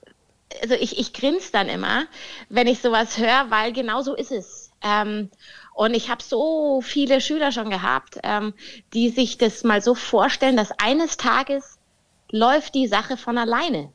[0.61, 2.07] also ich, ich grinse dann immer,
[2.49, 4.71] wenn ich sowas höre, weil genau so ist es.
[4.83, 5.31] Ähm,
[5.75, 8.53] und ich habe so viele Schüler schon gehabt, ähm,
[8.93, 11.79] die sich das mal so vorstellen, dass eines Tages
[12.31, 13.93] läuft die Sache von alleine.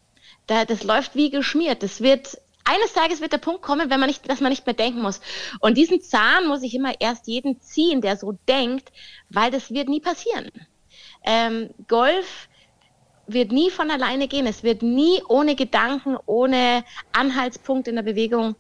[0.48, 1.84] Da, das läuft wie geschmiert.
[1.84, 4.76] Das wird eines Tages wird der Punkt kommen, wenn man nicht, dass man nicht mehr
[4.76, 5.22] denken muss.
[5.60, 8.92] Und diesen Zahn muss ich immer erst jeden ziehen, der so denkt,
[9.30, 10.52] weil das wird nie passieren.
[11.24, 12.50] Ähm, Golf
[13.28, 14.48] wird nie von alleine gehen.
[14.48, 18.56] Es wird nie ohne Gedanken, ohne Anhaltspunkt in der Bewegung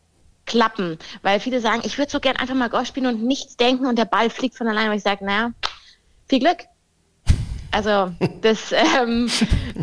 [0.46, 0.98] klappen.
[1.22, 3.98] Weil viele sagen, ich würde so gern einfach mal Golf spielen und nichts denken und
[3.98, 4.92] der Ball fliegt von alleine.
[4.92, 5.52] Und ich sage, naja,
[6.28, 6.66] viel Glück.
[7.72, 9.30] Also das, ähm,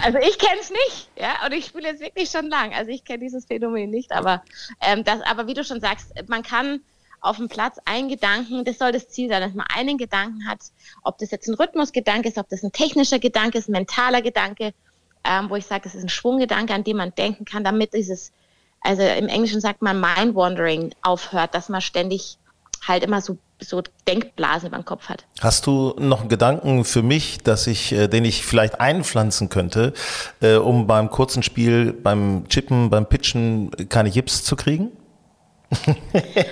[0.00, 2.72] also ich kenne es nicht, ja, und ich spiele jetzt wirklich schon lang.
[2.74, 4.42] Also ich kenne dieses Phänomen nicht, aber
[4.80, 6.80] ähm, das, aber wie du schon sagst, man kann
[7.24, 10.60] auf dem Platz einen Gedanken, das soll das Ziel sein, dass man einen Gedanken hat,
[11.02, 14.74] ob das jetzt ein Rhythmusgedanke ist, ob das ein technischer Gedanke ist, ein mentaler Gedanke,
[15.24, 18.30] ähm, wo ich sage, es ist ein Schwunggedanke, an dem man denken kann, damit dieses,
[18.82, 22.36] also im Englischen sagt man Mind-Wandering aufhört, dass man ständig
[22.86, 25.24] halt immer so so Denkblasen über den Kopf hat.
[25.40, 29.94] Hast du noch einen Gedanken für mich, dass ich, äh, den ich vielleicht einpflanzen könnte,
[30.42, 34.90] äh, um beim kurzen Spiel, beim Chippen, beim Pitchen keine Jips zu kriegen?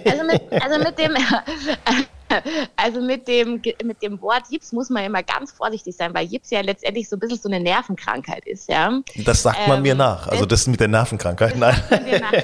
[0.04, 1.16] Also mit, also mit dem,
[2.76, 6.50] also mit dem, mit dem Wort Jips muss man immer ganz vorsichtig sein, weil Jips
[6.50, 9.00] ja letztendlich so ein bisschen so eine Nervenkrankheit ist, ja.
[9.24, 10.28] Das sagt man ähm, mir nach.
[10.28, 11.76] Also das mit der Nervenkrankheit, nein.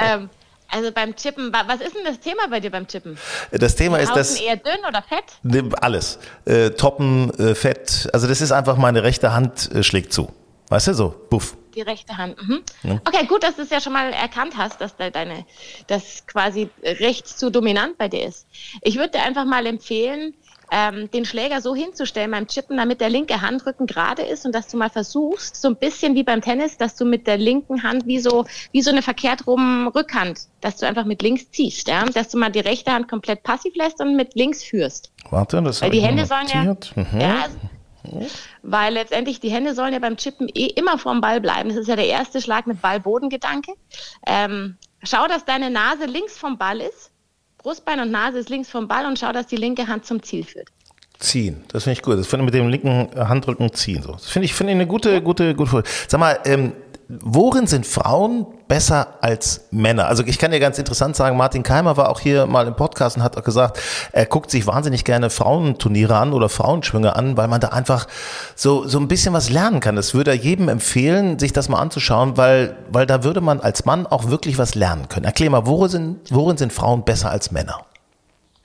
[0.00, 0.28] ähm,
[0.68, 3.16] also beim Chippen, was ist denn das Thema bei dir beim Chippen?
[3.52, 4.40] Das Thema ist das.
[4.40, 5.74] eher dünn oder fett?
[5.80, 6.18] Alles.
[6.46, 8.08] Äh, Toppen, äh, Fett.
[8.12, 10.32] Also das ist einfach meine rechte Hand äh, schlägt zu.
[10.68, 11.56] Weißt du, so, buff.
[11.74, 12.40] Die rechte Hand.
[12.40, 12.62] Mhm.
[12.82, 13.00] Ja.
[13.04, 15.44] Okay, gut, dass du es ja schon mal erkannt hast, dass da deine,
[15.86, 18.46] das quasi rechts zu dominant bei dir ist.
[18.82, 20.34] Ich würde dir einfach mal empfehlen,
[20.70, 24.68] ähm, den Schläger so hinzustellen beim Chippen, damit der linke Handrücken gerade ist und dass
[24.68, 28.06] du mal versuchst, so ein bisschen wie beim Tennis, dass du mit der linken Hand
[28.06, 32.04] wie so, wie so eine verkehrt rum Rückhand, dass du einfach mit links ziehst, ja?
[32.04, 35.12] dass du mal die rechte Hand komplett passiv lässt und mit links führst.
[35.30, 37.20] Warte, das Weil die Hände sollen ja, mhm.
[37.20, 37.46] ja
[38.62, 41.68] weil letztendlich die Hände sollen ja beim Chippen eh immer vorm Ball bleiben.
[41.68, 43.72] Das ist ja der erste Schlag mit Ball-Boden-Gedanke.
[44.26, 47.10] Ähm, schau, dass deine Nase links vom Ball ist.
[47.58, 50.44] Brustbein und Nase ist links vom Ball und schau, dass die linke Hand zum Ziel
[50.44, 50.68] führt.
[51.18, 52.18] Ziehen, das finde ich gut.
[52.18, 54.02] Das finde ich mit dem linken Handrücken ziehen.
[54.02, 54.12] So.
[54.12, 55.88] Das finde ich, finde ich eine gute, gute, gute Folge.
[56.08, 56.72] Sag mal, ähm,
[57.08, 60.06] worin sind Frauen besser als Männer?
[60.06, 63.16] Also ich kann dir ganz interessant sagen, Martin Keimer war auch hier mal im Podcast
[63.16, 63.80] und hat auch gesagt,
[64.12, 68.06] er guckt sich wahnsinnig gerne Frauenturniere an oder Frauenschwünge an, weil man da einfach
[68.54, 69.96] so, so ein bisschen was lernen kann.
[69.96, 73.84] Das würde er jedem empfehlen, sich das mal anzuschauen, weil, weil da würde man als
[73.84, 75.24] Mann auch wirklich was lernen können.
[75.24, 77.84] Erklär mal, worin sind, worin sind Frauen besser als Männer?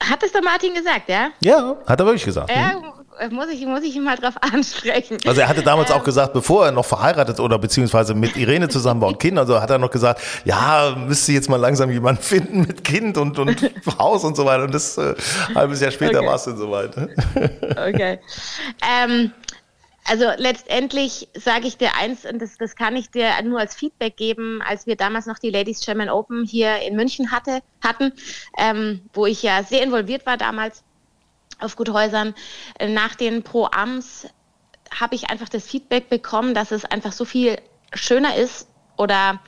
[0.02, 1.28] Hat es der Martin gesagt, ja?
[1.40, 2.50] Ja, hat er wirklich gesagt.
[2.50, 2.89] Ja.
[3.30, 5.18] Muss ich, muss ich ihn mal drauf ansprechen.
[5.26, 8.68] Also er hatte damals ähm, auch gesagt, bevor er noch verheiratet oder beziehungsweise mit Irene
[8.68, 12.22] zusammen war und Kind, also hat er noch gesagt, ja, müsste jetzt mal langsam jemanden
[12.22, 14.64] finden mit Kind und, und Haus und so weiter.
[14.64, 15.14] Und das äh,
[15.54, 16.26] halbes Jahr später okay.
[16.26, 16.96] war es dann soweit.
[17.70, 18.18] okay.
[18.88, 19.32] Ähm,
[20.04, 24.16] also letztendlich sage ich dir eins, und das, das kann ich dir nur als Feedback
[24.16, 28.12] geben, als wir damals noch die Ladies German Open hier in München hatte, hatten,
[28.58, 30.82] ähm, wo ich ja sehr involviert war damals.
[31.62, 32.34] Auf Guthäusern.
[32.80, 34.28] Nach den Pro-Ams
[34.98, 37.56] habe ich einfach das Feedback bekommen, dass es einfach so viel
[37.94, 39.40] schöner ist oder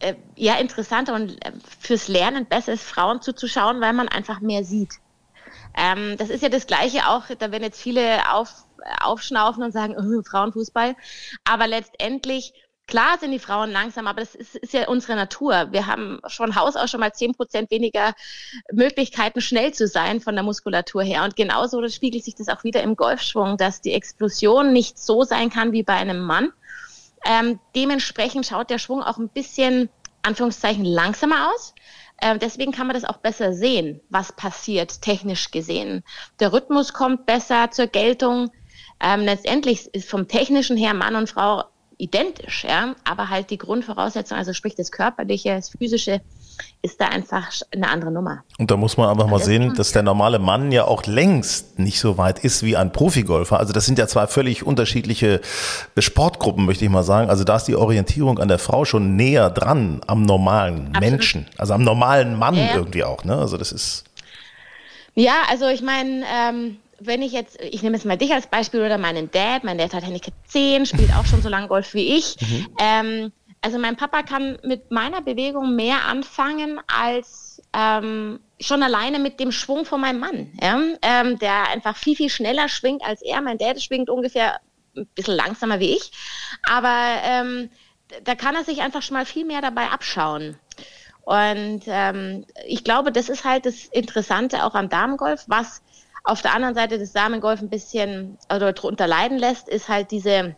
[0.00, 4.64] äh, ja interessanter und äh, fürs Lernen besser ist, Frauen zuzuschauen, weil man einfach mehr
[4.64, 4.94] sieht.
[5.76, 8.64] Ähm, das ist ja das Gleiche auch, da werden jetzt viele auf,
[9.00, 10.96] aufschnaufen und sagen, oh, Frauenfußball.
[11.44, 12.52] Aber letztendlich,
[12.86, 15.68] klar sind die Frauen langsam, aber das ist, ist ja unsere Natur.
[15.72, 18.14] Wir haben von Haus aus schon mal zehn Prozent weniger
[18.72, 21.24] Möglichkeiten, schnell zu sein von der Muskulatur her.
[21.24, 25.50] Und genauso spiegelt sich das auch wieder im Golfschwung, dass die Explosion nicht so sein
[25.50, 26.52] kann wie bei einem Mann.
[27.24, 29.88] Ähm, dementsprechend schaut der Schwung auch ein bisschen,
[30.22, 31.74] Anführungszeichen, langsamer aus.
[32.20, 36.04] Ähm, deswegen kann man das auch besser sehen, was passiert, technisch gesehen.
[36.38, 38.50] Der Rhythmus kommt besser zur Geltung.
[39.00, 41.64] Ähm, letztendlich ist vom technischen her Mann und Frau
[42.04, 46.20] identisch, ja, aber halt die Grundvoraussetzung, also sprich das Körperliche, das Physische,
[46.82, 48.44] ist da einfach eine andere Nummer.
[48.58, 51.98] Und da muss man einfach mal sehen, dass der normale Mann ja auch längst nicht
[51.98, 53.58] so weit ist wie ein Profigolfer.
[53.58, 55.40] Also das sind ja zwei völlig unterschiedliche
[55.98, 57.30] Sportgruppen, möchte ich mal sagen.
[57.30, 61.00] Also da ist die Orientierung an der Frau schon näher dran am normalen Absolut.
[61.00, 62.74] Menschen, also am normalen Mann ja, ja.
[62.76, 63.24] irgendwie auch.
[63.24, 63.36] Ne?
[63.36, 64.04] Also das ist.
[65.14, 68.80] Ja, also ich meine, ähm, wenn ich jetzt, ich nehme jetzt mal dich als Beispiel
[68.80, 72.16] oder meinen Dad, mein Dad hat Handicap 10, spielt auch schon so lange Golf wie
[72.16, 72.36] ich.
[72.44, 72.66] Mhm.
[72.78, 79.40] Ähm, also mein Papa kann mit meiner Bewegung mehr anfangen als ähm, schon alleine mit
[79.40, 80.78] dem Schwung von meinem Mann, ja?
[81.00, 83.40] ähm, der einfach viel, viel schneller schwingt als er.
[83.40, 84.60] Mein Dad schwingt ungefähr
[84.94, 86.12] ein bisschen langsamer wie ich,
[86.68, 87.70] aber ähm,
[88.24, 90.58] da kann er sich einfach schon mal viel mehr dabei abschauen.
[91.22, 95.82] Und ähm, ich glaube, das ist halt das Interessante auch am Damengolf, was
[96.24, 100.56] auf der anderen Seite des Damengolf ein bisschen oder drunter leiden lässt, ist halt diese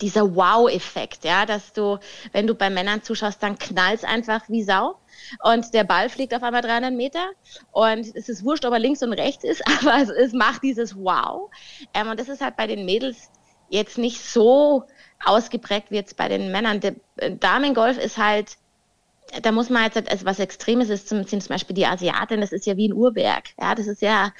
[0.00, 1.98] dieser Wow-Effekt, ja, dass du,
[2.32, 4.98] wenn du bei Männern zuschaust, dann knallst einfach wie Sau
[5.42, 7.30] und der Ball fliegt auf einmal 300 Meter
[7.72, 10.96] und es ist wurscht, ob er links und rechts ist, aber es, es macht dieses
[10.96, 11.50] Wow.
[11.94, 13.30] Ähm, und das ist halt bei den Mädels
[13.68, 14.84] jetzt nicht so
[15.24, 16.80] ausgeprägt wie jetzt bei den Männern.
[16.80, 18.58] Der äh, Damengolf ist halt,
[19.42, 22.66] da muss man jetzt, also was Extremes ist, sind zum Beispiel die Asiatin, das ist
[22.66, 23.48] ja wie ein Uhrwerk.
[23.58, 24.32] Ja, das ist ja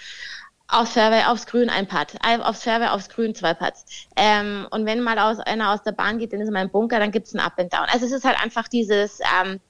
[0.69, 3.85] Aufs Fairway, aufs Grün ein Putt, aufs Fairway, aufs Grün zwei Putts.
[4.17, 6.71] Ähm, und wenn mal aus, einer aus der Bahn geht, dann ist er mal im
[6.71, 7.87] Bunker, dann gibt's ein Up and Down.
[7.93, 9.61] Also es ist halt einfach dieses, ähm,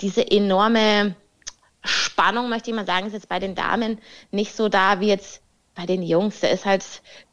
[0.00, 1.14] diese enorme
[1.84, 3.98] Spannung, möchte ich mal sagen, ist jetzt bei den Damen
[4.32, 5.43] nicht so da wie jetzt
[5.74, 6.40] bei den Jungs.
[6.40, 6.84] Da ist halt,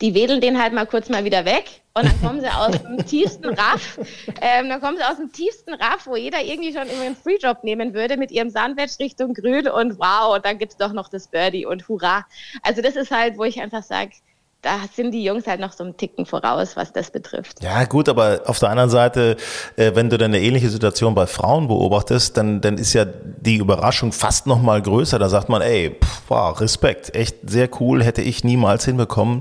[0.02, 3.06] die wedeln den halt mal kurz mal wieder weg und dann kommen sie aus dem
[3.06, 4.00] tiefsten Raff,
[4.42, 7.64] ähm, dann kommen sie aus dem tiefsten Raff, wo jeder irgendwie schon immer einen Freedrop
[7.64, 11.28] nehmen würde mit ihrem Sandwich Richtung Grün und wow, und dann gibt's doch noch das
[11.28, 12.26] Birdie und hurra.
[12.64, 14.12] Also das ist halt, wo ich einfach sage,
[14.62, 17.64] da sind die Jungs halt noch so einen Ticken voraus, was das betrifft.
[17.64, 19.38] Ja, gut, aber auf der anderen Seite,
[19.76, 23.56] äh, wenn du dann eine ähnliche Situation bei Frauen beobachtest, dann, dann ist ja die
[23.56, 25.18] Überraschung fast noch mal größer.
[25.18, 29.40] Da sagt man, ey, pff, wow, Respekt, echt sehr cool, hätte ich niemals hinbekommen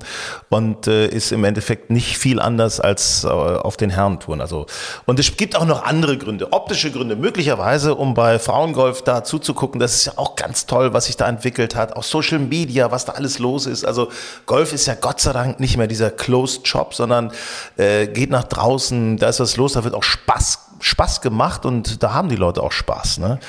[0.48, 4.40] und äh, ist im Endeffekt nicht viel anders als äh, auf den Herrentouren.
[4.40, 4.66] Also,
[5.04, 9.80] und es gibt auch noch andere Gründe, optische Gründe, möglicherweise, um bei Frauengolf da zuzugucken.
[9.80, 11.94] Das ist ja auch ganz toll, was sich da entwickelt hat.
[11.94, 13.85] Auch Social Media, was da alles los ist.
[13.85, 14.09] Also
[14.46, 17.33] Golf ist ja Gott sei Dank nicht mehr dieser Closed Shop, sondern
[17.77, 22.01] äh, geht nach draußen, da ist was los, da wird auch Spaß, Spaß gemacht und
[22.05, 23.18] da haben die Leute auch Spaß.
[23.18, 23.40] Ne?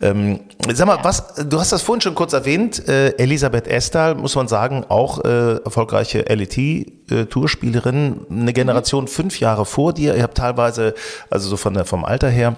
[0.00, 0.40] Ähm,
[0.72, 4.48] sag mal, was, du hast das vorhin schon kurz erwähnt, äh, Elisabeth Estal, muss man
[4.48, 9.08] sagen, auch äh, erfolgreiche LET-Tourspielerin, äh, eine Generation mhm.
[9.08, 10.16] fünf Jahre vor dir.
[10.16, 10.94] Ihr habt teilweise,
[11.28, 12.56] also so von der, vom Alter her,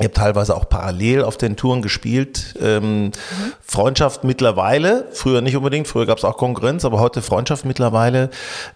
[0.00, 2.54] Ihr habt teilweise auch parallel auf den Touren gespielt.
[2.58, 3.12] Ähm, mhm.
[3.60, 8.30] Freundschaft mittlerweile, früher nicht unbedingt, früher gab es auch Konkurrenz, aber heute Freundschaft mittlerweile.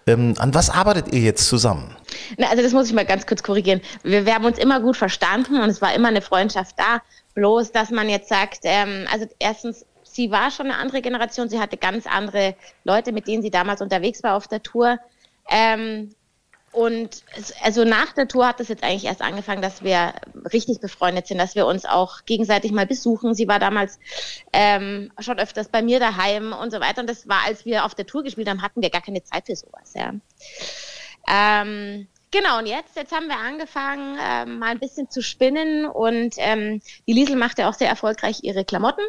[0.06, 1.96] Ähm, an was arbeitet ihr jetzt zusammen?
[2.36, 3.80] Na, also das muss ich mal ganz kurz korrigieren.
[4.02, 7.00] Wir, wir, haben uns immer gut verstanden und es war immer eine Freundschaft da.
[7.32, 11.58] Bloß, dass man jetzt sagt, ähm, also erstens, sie war schon eine andere Generation, sie
[11.58, 14.98] hatte ganz andere Leute, mit denen sie damals unterwegs war auf der Tour.
[15.50, 16.10] Ähm,
[16.74, 17.22] und
[17.62, 20.12] also nach der Tour hat es jetzt eigentlich erst angefangen, dass wir
[20.52, 23.34] richtig befreundet sind, dass wir uns auch gegenseitig mal besuchen.
[23.34, 24.00] Sie war damals
[24.52, 27.00] ähm, schon öfters bei mir daheim und so weiter.
[27.00, 29.46] Und das war, als wir auf der Tour gespielt haben, hatten wir gar keine Zeit
[29.46, 29.94] für sowas.
[29.94, 30.14] Ja.
[31.28, 35.86] Ähm, genau, und jetzt, jetzt haben wir angefangen, ähm, mal ein bisschen zu spinnen.
[35.86, 39.04] Und ähm, die Liesel macht ja auch sehr erfolgreich ihre Klamotten.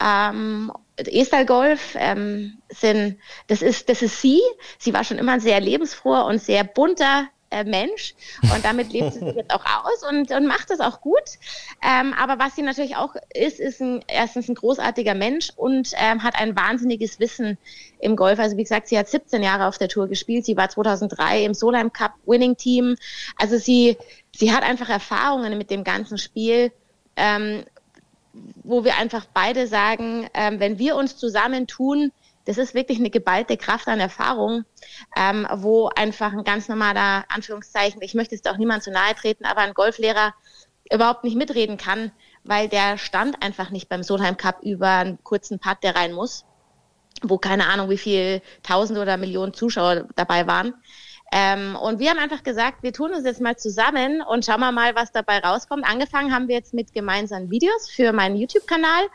[0.00, 4.40] Ähm, Estal Golf ähm, sind, das ist, das ist sie.
[4.78, 8.14] Sie war schon immer ein sehr lebensfroher und sehr bunter äh, Mensch
[8.54, 11.22] und damit lebt sie sich jetzt auch aus und, und macht das auch gut.
[11.82, 16.22] Ähm, aber was sie natürlich auch ist, ist ein, erstens ein großartiger Mensch und ähm,
[16.22, 17.58] hat ein wahnsinniges Wissen
[18.00, 18.38] im Golf.
[18.38, 20.44] Also wie gesagt, sie hat 17 Jahre auf der Tour gespielt.
[20.44, 22.96] Sie war 2003 im Solheim Cup Winning Team.
[23.36, 23.96] Also sie,
[24.34, 26.72] sie hat einfach Erfahrungen mit dem ganzen Spiel.
[27.16, 27.64] Ähm,
[28.62, 32.12] wo wir einfach beide sagen, ähm, wenn wir uns zusammentun,
[32.44, 34.64] das ist wirklich eine geballte Kraft an Erfahrung,
[35.16, 39.44] ähm, wo einfach ein ganz normaler, Anführungszeichen, ich möchte jetzt auch niemand zu nahe treten,
[39.44, 40.32] aber ein Golflehrer
[40.92, 42.12] überhaupt nicht mitreden kann,
[42.44, 46.44] weil der stand einfach nicht beim Solheim Cup über einen kurzen Putt, der rein muss,
[47.22, 50.74] wo keine Ahnung, wie viel Tausende oder Millionen Zuschauer dabei waren.
[51.32, 54.70] Ähm, und wir haben einfach gesagt, wir tun uns jetzt mal zusammen und schauen wir
[54.70, 55.84] mal, was dabei rauskommt.
[55.84, 59.06] Angefangen haben wir jetzt mit gemeinsamen Videos für meinen YouTube-Kanal,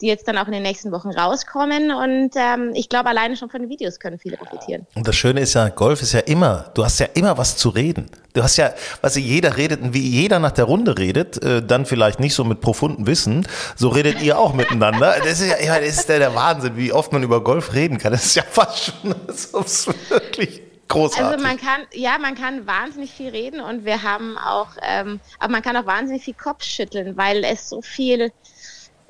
[0.00, 1.92] die jetzt dann auch in den nächsten Wochen rauskommen.
[1.92, 4.86] Und ähm, ich glaube, alleine schon von den Videos können viele profitieren.
[4.94, 7.68] Und das Schöne ist ja, Golf ist ja immer, du hast ja immer was zu
[7.68, 8.10] reden.
[8.32, 12.20] Du hast ja, was jeder redet, wie jeder nach der Runde redet, äh, dann vielleicht
[12.20, 15.16] nicht so mit profundem Wissen, so redet ihr auch miteinander.
[15.30, 17.98] Das ist ja, ja das ist der, der Wahnsinn, wie oft man über Golf reden
[17.98, 18.10] kann.
[18.12, 21.24] Das ist ja fast schon, das ist wirklich Großartig.
[21.24, 25.52] Also man kann, ja, man kann wahnsinnig viel reden und wir haben auch, ähm, aber
[25.52, 28.32] man kann auch wahnsinnig viel Kopf schütteln, weil es so viel,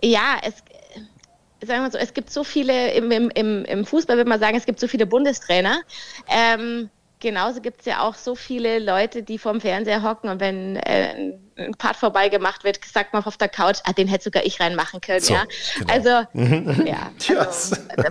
[0.03, 0.57] ja, es,
[1.67, 4.67] sagen wir so, es gibt so viele, im, im, im Fußball würde man sagen, es
[4.67, 5.81] gibt so viele Bundestrainer.
[6.29, 10.77] Ähm, genauso gibt es ja auch so viele Leute, die vorm Fernseher hocken und wenn
[10.77, 14.45] äh, ein Part vorbei gemacht wird, sagt man auf der Couch, ah, den hätte sogar
[14.45, 15.45] ich reinmachen können, so, ja.
[15.79, 15.93] Genau.
[15.95, 16.09] Also,
[16.85, 17.11] ja.
[17.41, 18.11] Also, äh,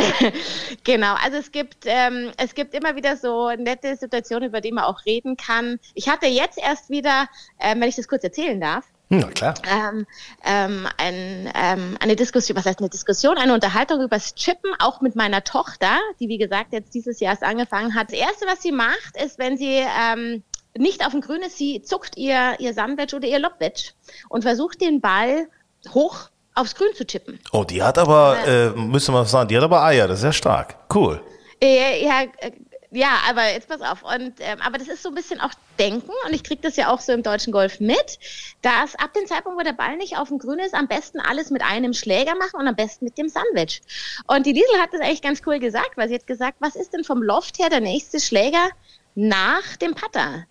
[0.84, 4.84] genau, also es gibt, ähm, es gibt immer wieder so nette Situationen, über die man
[4.84, 5.78] auch reden kann.
[5.94, 7.28] Ich hatte jetzt erst wieder,
[7.60, 9.54] ähm, wenn ich das kurz erzählen darf, na klar.
[9.66, 10.06] Ähm,
[10.44, 15.00] ähm, ein, ähm, eine Diskussion, was heißt eine Diskussion, eine Unterhaltung über das Chippen, auch
[15.00, 18.12] mit meiner Tochter, die wie gesagt jetzt dieses Jahr erst angefangen hat.
[18.12, 20.42] Das Erste, was sie macht, ist, wenn sie ähm,
[20.76, 23.92] nicht auf dem Grün ist, sie zuckt ihr, ihr Sandwich oder ihr Lobwedge
[24.28, 25.48] und versucht den Ball
[25.94, 27.38] hoch aufs Grün zu chippen.
[27.52, 30.32] Oh, die hat aber, äh, müssen wir sagen, die hat aber Eier, das ist ja
[30.32, 30.76] stark.
[30.92, 31.20] Cool.
[31.60, 32.52] Äh, ja, äh,
[32.90, 34.02] ja, aber jetzt pass auf.
[34.02, 36.90] Und, ähm, aber das ist so ein bisschen auch Denken und ich kriege das ja
[36.90, 38.18] auch so im deutschen Golf mit,
[38.62, 41.50] dass ab dem Zeitpunkt, wo der Ball nicht auf dem Grün ist, am besten alles
[41.50, 43.82] mit einem Schläger machen und am besten mit dem Sandwich.
[44.26, 46.94] Und die Liesel hat das eigentlich ganz cool gesagt, weil sie hat gesagt, was ist
[46.94, 48.70] denn vom Loft her der nächste Schläger
[49.14, 50.46] nach dem Putter?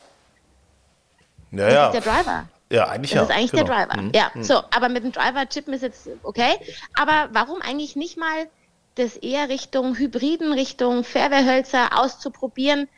[1.51, 1.91] Ja, ja.
[1.91, 2.49] Das ist der Driver.
[2.69, 3.21] Ja, eigentlich das ja.
[3.21, 3.63] Das ist eigentlich genau.
[3.63, 4.01] der Driver.
[4.01, 4.11] Mhm.
[4.13, 4.43] Ja, mhm.
[4.43, 6.55] so, aber mit dem Driver chippen ist jetzt okay.
[6.95, 8.47] Aber warum eigentlich nicht mal
[8.95, 12.89] das eher Richtung Hybriden, Richtung Fairway-Hölzer auszuprobieren?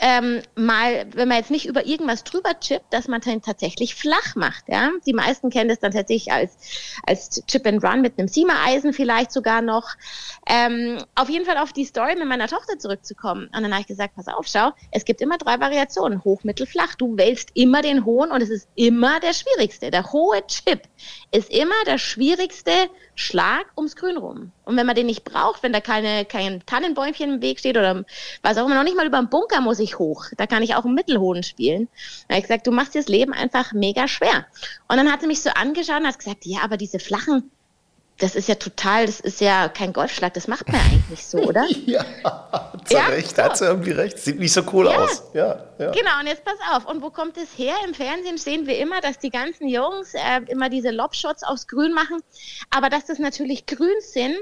[0.00, 4.36] Ähm, mal, wenn man jetzt nicht über irgendwas drüber chippt, dass man dann tatsächlich flach
[4.36, 4.68] macht.
[4.68, 4.90] Ja?
[5.06, 6.56] Die meisten kennen das dann tatsächlich als,
[7.06, 9.88] als Chip and Run mit einem Siemer-Eisen vielleicht sogar noch.
[10.46, 13.46] Ähm, auf jeden Fall auf die Story mit meiner Tochter zurückzukommen.
[13.54, 16.66] Und dann habe ich gesagt, pass auf, schau, es gibt immer drei Variationen, hoch, mittel,
[16.66, 16.94] flach.
[16.94, 19.90] Du wählst immer den hohen und es ist immer der schwierigste.
[19.90, 20.82] Der hohe Chip
[21.32, 22.72] ist immer der schwierigste
[23.14, 24.52] Schlag ums Grün rum.
[24.68, 28.04] Und wenn man den nicht braucht, wenn da keine, kein Tannenbäumchen im Weg steht oder
[28.42, 30.26] was auch immer, noch nicht mal über den Bunker muss ich hoch.
[30.36, 31.88] Da kann ich auch im Mittelhohen spielen.
[32.28, 34.44] Da habe ich gesagt, du machst dir das Leben einfach mega schwer.
[34.86, 37.50] Und dann hat sie mich so angeschaut und hat gesagt, ja, aber diese flachen,
[38.18, 41.38] das ist ja total, das ist ja kein Golfschlag, das macht man eigentlich nicht so,
[41.38, 41.64] oder?
[41.86, 42.04] ja,
[42.52, 43.42] hat sie ja, recht, so.
[43.42, 44.18] hat sie irgendwie recht.
[44.18, 44.98] Sieht nicht so cool ja.
[44.98, 45.22] aus.
[45.32, 45.92] Ja, ja.
[45.92, 46.84] Genau, und jetzt pass auf.
[46.84, 47.74] Und wo kommt es her?
[47.86, 51.94] Im Fernsehen sehen wir immer, dass die ganzen Jungs äh, immer diese Lobshots aufs Grün
[51.94, 52.20] machen,
[52.68, 54.36] aber dass das natürlich grün sind,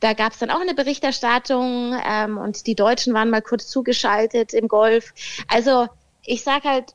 [0.00, 4.54] Da gab es dann auch eine Berichterstattung ähm, und die Deutschen waren mal kurz zugeschaltet
[4.54, 5.12] im Golf.
[5.48, 5.88] Also
[6.24, 6.94] ich sage halt,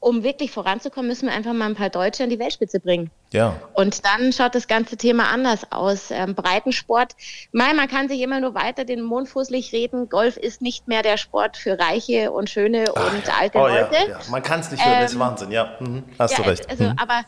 [0.00, 3.12] um wirklich voranzukommen, müssen wir einfach mal ein paar Deutsche an die Weltspitze bringen.
[3.32, 3.60] Ja.
[3.74, 6.10] Und dann schaut das ganze Thema anders aus.
[6.10, 7.14] Ähm, Breitensport,
[7.52, 10.08] mein, man kann sich immer nur weiter den Mund fußlich reden.
[10.08, 13.34] Golf ist nicht mehr der Sport für Reiche und Schöne Ach, und ja.
[13.38, 13.94] alte oh, Leute.
[13.94, 14.18] Ja, ja.
[14.30, 15.76] Man kann es nicht hören, ähm, das ist ähm, Wahnsinn, ja.
[15.78, 16.04] Mhm.
[16.18, 16.68] Hast du recht.
[16.68, 16.96] Also, mhm.
[16.98, 17.24] aber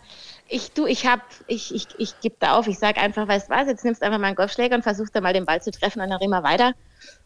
[0.48, 2.66] ich, du, ich hab, ich, ich, ich gebe da auf.
[2.66, 5.14] Ich sage einfach, weißt du was, jetzt nimmst du einfach mal einen Golfschläger und versuchst
[5.14, 6.72] da mal den Ball zu treffen und dann immer weiter.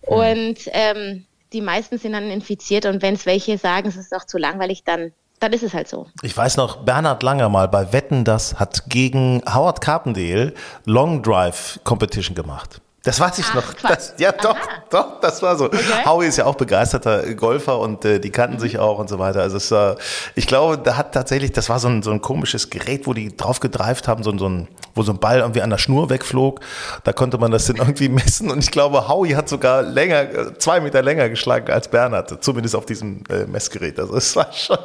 [0.07, 0.15] Mhm.
[0.15, 4.25] Und ähm, die meisten sind dann infiziert und wenn es welche sagen, es ist auch
[4.25, 6.07] zu langweilig, dann dann ist es halt so.
[6.23, 11.81] Ich weiß noch, Bernhard Langer mal bei Wetten, das hat gegen Howard Carpendale Long Drive
[11.85, 12.81] Competition gemacht.
[13.07, 13.75] Das weiß ich Ach, noch.
[13.89, 14.83] Das, ja, doch, Aha.
[14.91, 15.67] doch, das war so.
[15.67, 15.79] Okay.
[16.05, 18.61] Howie ist ja auch begeisterter Golfer und äh, die kannten mhm.
[18.61, 19.43] sich auch und so weiter.
[19.43, 19.95] Also es, äh,
[20.35, 23.37] ich glaube, da hat tatsächlich, das war so ein, so ein komisches Gerät, wo die
[23.37, 26.59] drauf gedreift haben, so, so ein, wo so ein Ball irgendwie an der Schnur wegflog.
[27.05, 30.59] Da konnte man das dann irgendwie messen und ich glaube, Howie hat sogar länger, äh,
[30.59, 34.01] zwei Meter länger geschlagen als Bernhard, zumindest auf diesem äh, Messgerät.
[34.01, 34.79] Also es war schon,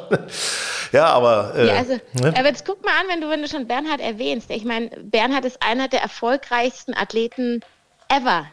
[0.92, 1.54] ja, aber.
[1.56, 2.34] Äh, ja, also, ne?
[2.38, 4.48] aber jetzt guck mal an, wenn du, wenn du schon Bernhard erwähnst.
[4.52, 7.62] Ich meine, Bernhard ist einer der erfolgreichsten Athleten
[8.16, 8.46] ever.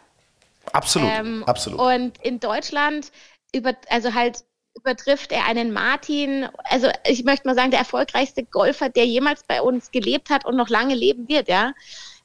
[0.73, 1.79] Absolut, ähm, absolut.
[1.79, 3.11] Und in Deutschland
[3.53, 4.43] über, also halt
[4.75, 9.61] übertrifft er einen Martin, also ich möchte mal sagen, der erfolgreichste Golfer, der jemals bei
[9.61, 11.73] uns gelebt hat und noch lange leben wird, ja.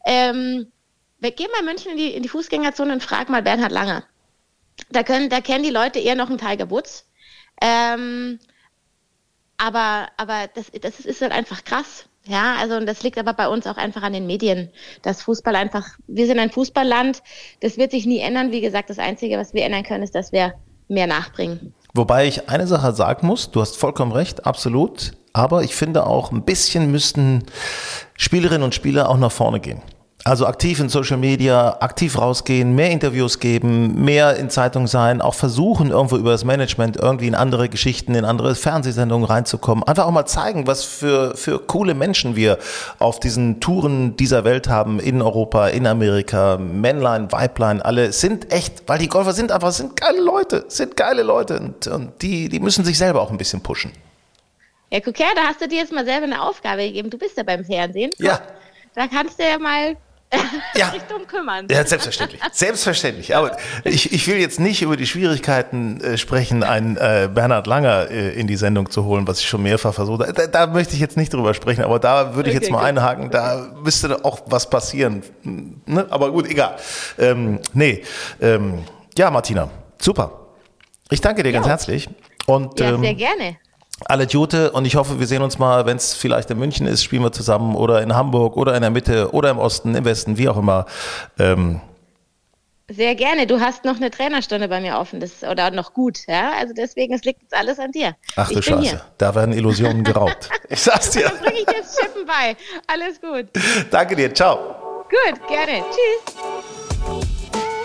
[0.04, 0.70] Ähm,
[1.18, 4.04] wir gehen mal München in die, in die Fußgängerzone und fragen mal Bernhard Langer.
[4.90, 7.06] Da können, da kennen die Leute eher noch einen Tiger Woods.
[7.62, 8.38] Ähm,
[9.56, 12.06] aber, aber das, das ist halt einfach krass.
[12.26, 14.70] Ja, also und das liegt aber bei uns auch einfach an den Medien.
[15.02, 17.22] Das Fußball einfach, wir sind ein Fußballland,
[17.60, 18.50] das wird sich nie ändern.
[18.50, 20.54] Wie gesagt, das Einzige, was wir ändern können, ist, dass wir
[20.88, 21.74] mehr nachbringen.
[21.92, 25.12] Wobei ich eine Sache sagen muss, du hast vollkommen recht, absolut.
[25.32, 27.44] Aber ich finde auch, ein bisschen müssten
[28.16, 29.82] Spielerinnen und Spieler auch nach vorne gehen.
[30.26, 35.34] Also aktiv in Social Media, aktiv rausgehen, mehr Interviews geben, mehr in Zeitung sein, auch
[35.34, 39.84] versuchen, irgendwo über das Management irgendwie in andere Geschichten, in andere Fernsehsendungen reinzukommen.
[39.84, 42.56] Einfach auch mal zeigen, was für, für coole Menschen wir
[42.98, 48.88] auf diesen Touren dieser Welt haben, in Europa, in Amerika, Männlein, Weiblein, alle sind echt,
[48.88, 52.60] weil die Golfer sind einfach, sind geile Leute, sind geile Leute und, und die, die
[52.60, 53.92] müssen sich selber auch ein bisschen pushen.
[54.90, 57.10] Ja, guck her, da hast du dir jetzt mal selber eine Aufgabe gegeben.
[57.10, 58.10] Du bist ja beim Fernsehen.
[58.16, 58.40] Ja.
[58.94, 59.96] Da kannst du ja mal
[60.76, 60.90] ja.
[60.90, 61.66] sich drum kümmern.
[61.70, 62.40] Ja, selbstverständlich.
[62.52, 63.36] Selbstverständlich.
[63.36, 68.10] Aber ich, ich will jetzt nicht über die Schwierigkeiten äh, sprechen, einen äh, Bernhard Langer
[68.10, 70.32] äh, in die Sendung zu holen, was ich schon mehrfach versucht habe.
[70.32, 72.78] Da, da möchte ich jetzt nicht drüber sprechen, aber da würde ich okay, jetzt mal
[72.78, 72.88] gut.
[72.88, 75.22] einhaken, da müsste auch was passieren.
[75.42, 76.06] Ne?
[76.10, 76.76] Aber gut, egal.
[77.18, 78.02] Ähm, nee.
[78.40, 78.84] Ähm,
[79.16, 80.32] ja, Martina, super.
[81.10, 81.56] Ich danke dir ja.
[81.56, 82.08] ganz herzlich.
[82.46, 83.56] Und, ja, sehr ähm, gerne
[84.06, 87.04] alle Jute und ich hoffe, wir sehen uns mal, wenn es vielleicht in München ist,
[87.04, 90.36] spielen wir zusammen oder in Hamburg oder in der Mitte oder im Osten, im Westen,
[90.36, 90.86] wie auch immer.
[91.38, 91.80] Ähm
[92.90, 93.46] sehr gerne.
[93.46, 96.52] Du hast noch eine Trainerstunde bei mir offen, das, oder noch gut, ja.
[96.58, 98.14] Also deswegen, es liegt jetzt alles an dir.
[98.36, 99.00] Ach du Scheiße, hier.
[99.16, 100.50] da werden Illusionen geraubt.
[100.68, 101.28] Ich sag's dir.
[101.28, 102.56] Dann bringe ich jetzt Schippen bei.
[102.86, 103.46] Alles gut.
[103.90, 104.56] Danke dir, ciao.
[105.08, 105.84] Gut, gerne.
[105.90, 106.34] Tschüss.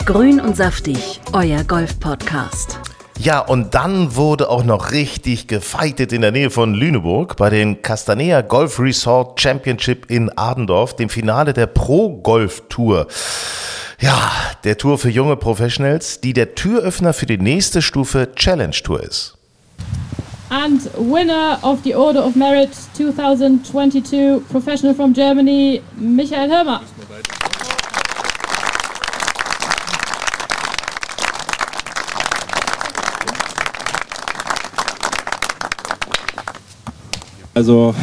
[0.05, 2.98] Grün und saftig, euer Golf-Podcast.
[3.21, 7.81] Ja, und dann wurde auch noch richtig gefeitet in der Nähe von Lüneburg bei den
[7.81, 13.07] Castanea Golf Resort Championship in Adendorf, dem Finale der Pro Golf Tour.
[13.99, 14.31] Ja,
[14.63, 19.35] der Tour für junge Professionals, die der Türöffner für die nächste Stufe Challenge Tour ist.
[20.49, 26.81] And winner of the Order of Merit 2022 Professional from Germany, Michael Hirmer.
[37.59, 37.93] Also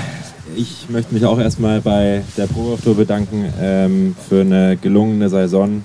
[0.54, 5.82] ich möchte mich auch erstmal bei der Pro Tour bedanken ähm, für eine gelungene Saison.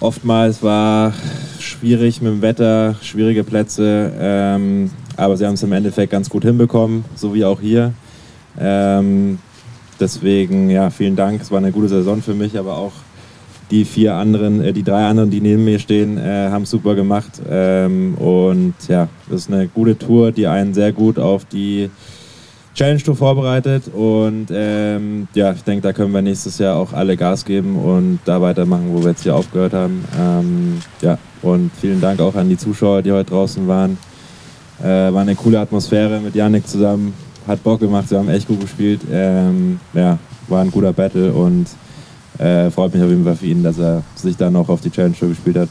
[0.00, 1.12] Oftmals war
[1.60, 6.42] schwierig mit dem Wetter, schwierige Plätze, ähm, aber sie haben es im Endeffekt ganz gut
[6.42, 7.94] hinbekommen, so wie auch hier.
[8.58, 9.38] Ähm,
[10.00, 11.42] deswegen, ja, vielen Dank.
[11.42, 12.92] Es war eine gute Saison für mich, aber auch
[13.70, 17.40] die vier anderen, äh, die drei anderen, die neben mir stehen, äh, haben super gemacht.
[17.48, 21.88] Ähm, und ja, das ist eine gute Tour, die einen sehr gut auf die
[22.74, 27.16] Challenge Tour vorbereitet und ähm, ja, ich denke, da können wir nächstes Jahr auch alle
[27.18, 30.02] Gas geben und da weitermachen, wo wir jetzt hier aufgehört haben.
[30.18, 33.98] Ähm, ja, und vielen Dank auch an die Zuschauer, die heute draußen waren.
[34.80, 37.12] Äh, war eine coole Atmosphäre mit Yannick zusammen,
[37.46, 39.02] hat Bock gemacht, sie haben echt gut gespielt.
[39.10, 40.18] Ähm, ja,
[40.48, 41.66] war ein guter Battle und
[42.38, 44.90] äh, freut mich auf jeden Fall für ihn, dass er sich da noch auf die
[44.90, 45.68] Challenge Tour gespielt hat.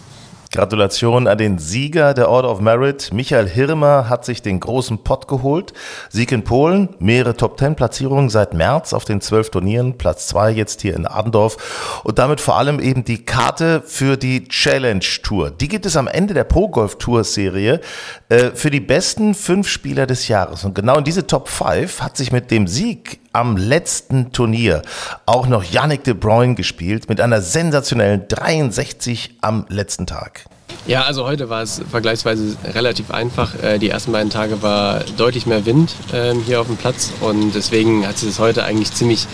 [0.51, 3.13] Gratulation an den Sieger der Order of Merit.
[3.13, 5.71] Michael Hirmer hat sich den großen Pott geholt.
[6.09, 10.93] Sieg in Polen, mehrere Top-10-Platzierungen seit März auf den zwölf Turnieren, Platz zwei jetzt hier
[10.93, 15.51] in Adendorf und damit vor allem eben die Karte für die Challenge Tour.
[15.51, 17.79] Die gibt es am Ende der Pro Golf Tour Serie
[18.27, 20.65] äh, für die besten fünf Spieler des Jahres.
[20.65, 24.81] Und genau in diese Top 5 hat sich mit dem Sieg am letzten Turnier
[25.25, 30.45] auch noch Yannick de Bruyne gespielt mit einer sensationellen 63 am letzten Tag.
[30.87, 33.61] Ja, also heute war es vergleichsweise relativ einfach.
[33.61, 37.53] Äh, die ersten beiden Tage war deutlich mehr Wind ähm, hier auf dem Platz und
[37.53, 39.27] deswegen hat sich das heute eigentlich ziemlich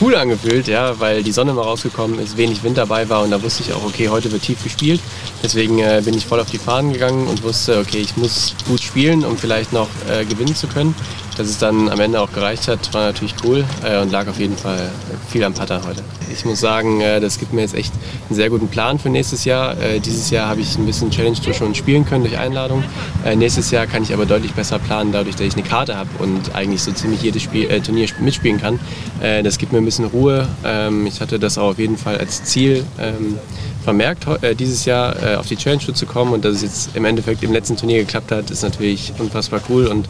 [0.00, 3.42] cool angefühlt, ja, weil die Sonne mal rausgekommen ist, wenig Wind dabei war und da
[3.42, 5.00] wusste ich auch, okay, heute wird tief gespielt.
[5.42, 8.80] Deswegen äh, bin ich voll auf die Fahnen gegangen und wusste, okay, ich muss gut
[8.80, 10.94] spielen, um vielleicht noch äh, gewinnen zu können.
[11.36, 14.38] Dass es dann am Ende auch gereicht hat, war natürlich cool äh, und lag auf
[14.38, 14.90] jeden Fall
[15.28, 16.02] viel am Patter heute.
[16.32, 17.92] Ich muss sagen, äh, das gibt mir jetzt echt
[18.28, 19.78] einen sehr guten Plan für nächstes Jahr.
[19.80, 22.82] Äh, dieses Jahr habe ich ein bisschen Challenge Tour schon spielen können durch Einladung.
[23.24, 26.08] Äh, nächstes Jahr kann ich aber deutlich besser planen, dadurch, dass ich eine Karte habe
[26.18, 28.78] und eigentlich so ziemlich jedes Spiel, Turnier mitspielen kann.
[29.20, 30.48] das gibt mir ein bisschen Ruhe.
[30.64, 33.38] Ähm, ich hatte das auch auf jeden Fall als Ziel ähm,
[33.84, 34.26] vermerkt,
[34.58, 37.52] dieses Jahr auf die Challenge Tour zu kommen und dass es jetzt im Endeffekt im
[37.52, 40.08] letzten Turnier geklappt hat, ist natürlich unfassbar cool und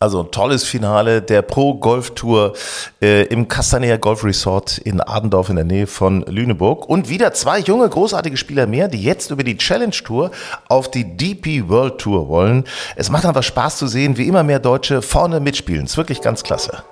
[0.00, 2.54] also tolles Finale der Pro Golf Tour
[3.00, 6.88] äh, im Castanea Golf Resort in Adendorf in der Nähe von Lüneburg.
[6.88, 10.30] Und wieder zwei junge, großartige Spieler mehr, die jetzt über die Challenge Tour
[10.68, 12.64] auf die DP World Tour wollen.
[12.96, 15.86] Es macht einfach Spaß zu sehen, wie immer mehr Deutsche vorne mitspielen.
[15.86, 16.82] Ist wirklich ganz klasse.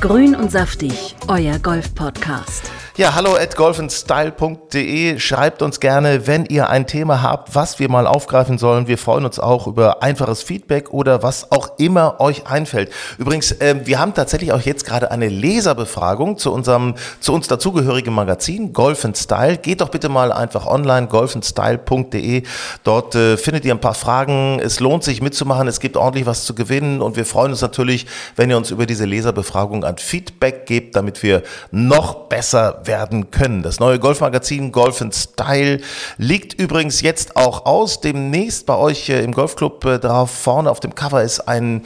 [0.00, 2.81] Grün und saftig, euer Golf-Podcast.
[2.94, 5.18] Ja, hallo at golfandstyle.de.
[5.18, 8.86] Schreibt uns gerne, wenn ihr ein Thema habt, was wir mal aufgreifen sollen.
[8.86, 12.92] Wir freuen uns auch über einfaches Feedback oder was auch immer euch einfällt.
[13.16, 18.12] Übrigens, äh, wir haben tatsächlich auch jetzt gerade eine Leserbefragung zu unserem, zu uns dazugehörigen
[18.12, 19.56] Magazin Golf and Style.
[19.56, 22.42] Geht doch bitte mal einfach online, golfandstyle.de.
[22.84, 24.60] Dort äh, findet ihr ein paar Fragen.
[24.62, 25.66] Es lohnt sich mitzumachen.
[25.66, 28.04] Es gibt ordentlich was zu gewinnen und wir freuen uns natürlich,
[28.36, 33.62] wenn ihr uns über diese Leserbefragung ein Feedback gebt, damit wir noch besser werden können.
[33.62, 35.80] Das neue Golfmagazin Golf in Style
[36.16, 38.00] liegt übrigens jetzt auch aus.
[38.00, 41.84] Demnächst bei euch im Golfclub äh, drauf vorne auf dem Cover ist ein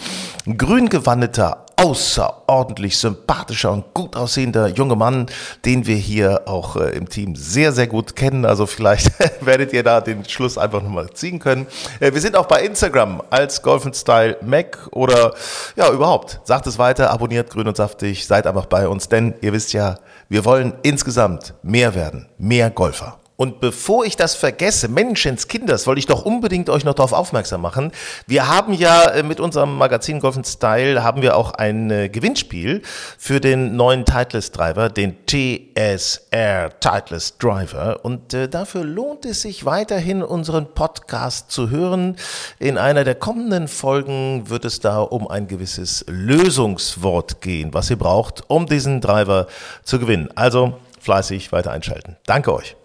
[0.57, 5.27] grün gewandeter außerordentlich sympathischer und gut aussehender junge Mann,
[5.65, 8.47] den wir hier auch äh, im Team sehr, sehr gut kennen.
[8.47, 9.13] Also vielleicht
[9.45, 11.67] werdet ihr da den Schluss einfach nochmal ziehen können.
[12.01, 15.35] Äh, wir sind auch bei Instagram als Golf Style Mac oder
[15.77, 16.41] ja, überhaupt.
[16.45, 19.97] Sagt es weiter, abonniert grün und saftig, seid einfach bei uns, denn ihr wisst ja,
[20.29, 23.19] wir wollen insgesamt mehr werden, mehr Golfer.
[23.37, 27.93] Und bevor ich das vergesse, Menschenskinders, wollte ich doch unbedingt euch noch darauf aufmerksam machen.
[28.27, 32.83] Wir haben ja äh, mit unserem Magazin Golf Style haben wir auch ein äh, Gewinnspiel
[33.19, 38.01] für den neuen Titleist Driver, den TSR Titleist Driver.
[38.05, 42.17] Und äh, dafür lohnt es sich weiterhin, unseren Podcast zu hören.
[42.59, 47.99] In einer der kommenden Folgen wird es da um ein gewisses Lösungswort gehen, was ihr
[47.99, 49.47] braucht, um diesen Driver
[49.85, 50.29] zu gewinnen.
[50.35, 52.17] Also fleißig weiter einschalten.
[52.27, 52.77] Danke euch.